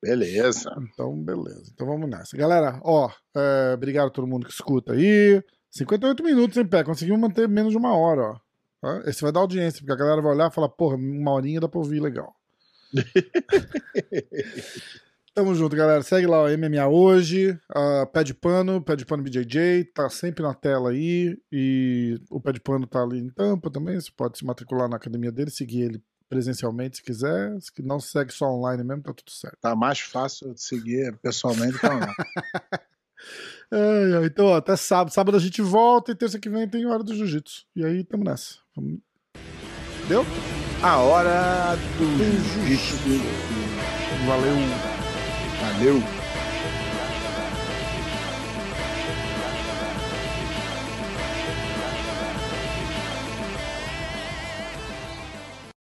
[0.00, 0.72] Beleza.
[0.80, 1.72] Então, beleza.
[1.74, 2.36] Então vamos nessa.
[2.36, 5.42] Galera, ó, é, obrigado a todo mundo que escuta aí.
[5.72, 8.40] 58 minutos em pé, conseguimos manter menos de uma hora,
[8.80, 8.98] ó.
[9.06, 11.68] Esse vai dar audiência, porque a galera vai olhar e falar, porra, uma horinha dá
[11.68, 12.32] pra ouvir legal.
[15.34, 16.02] Tamo junto, galera.
[16.02, 20.44] Segue lá o MMA hoje, uh, Pé de Pano, Pé de Pano BJJ, tá sempre
[20.44, 21.36] na tela aí.
[21.50, 24.00] E o Pé de Pano tá ali em Tampa também.
[24.00, 26.02] Você pode se matricular na academia dele, seguir ele
[26.32, 27.60] presencialmente se quiser.
[27.60, 29.58] Se não segue só online mesmo, tá tudo certo.
[29.60, 31.88] Tá mais fácil de seguir pessoalmente que.
[33.70, 35.14] Ai, ai, então, ó, até sábado.
[35.14, 37.64] Sábado a gente volta e terça que vem tem hora do jiu-jitsu.
[37.74, 38.56] E aí, tamo nessa.
[40.08, 40.26] Deu?
[40.82, 42.96] A hora do jiu-jitsu.
[44.26, 44.56] Valeu.
[45.60, 46.21] Valeu.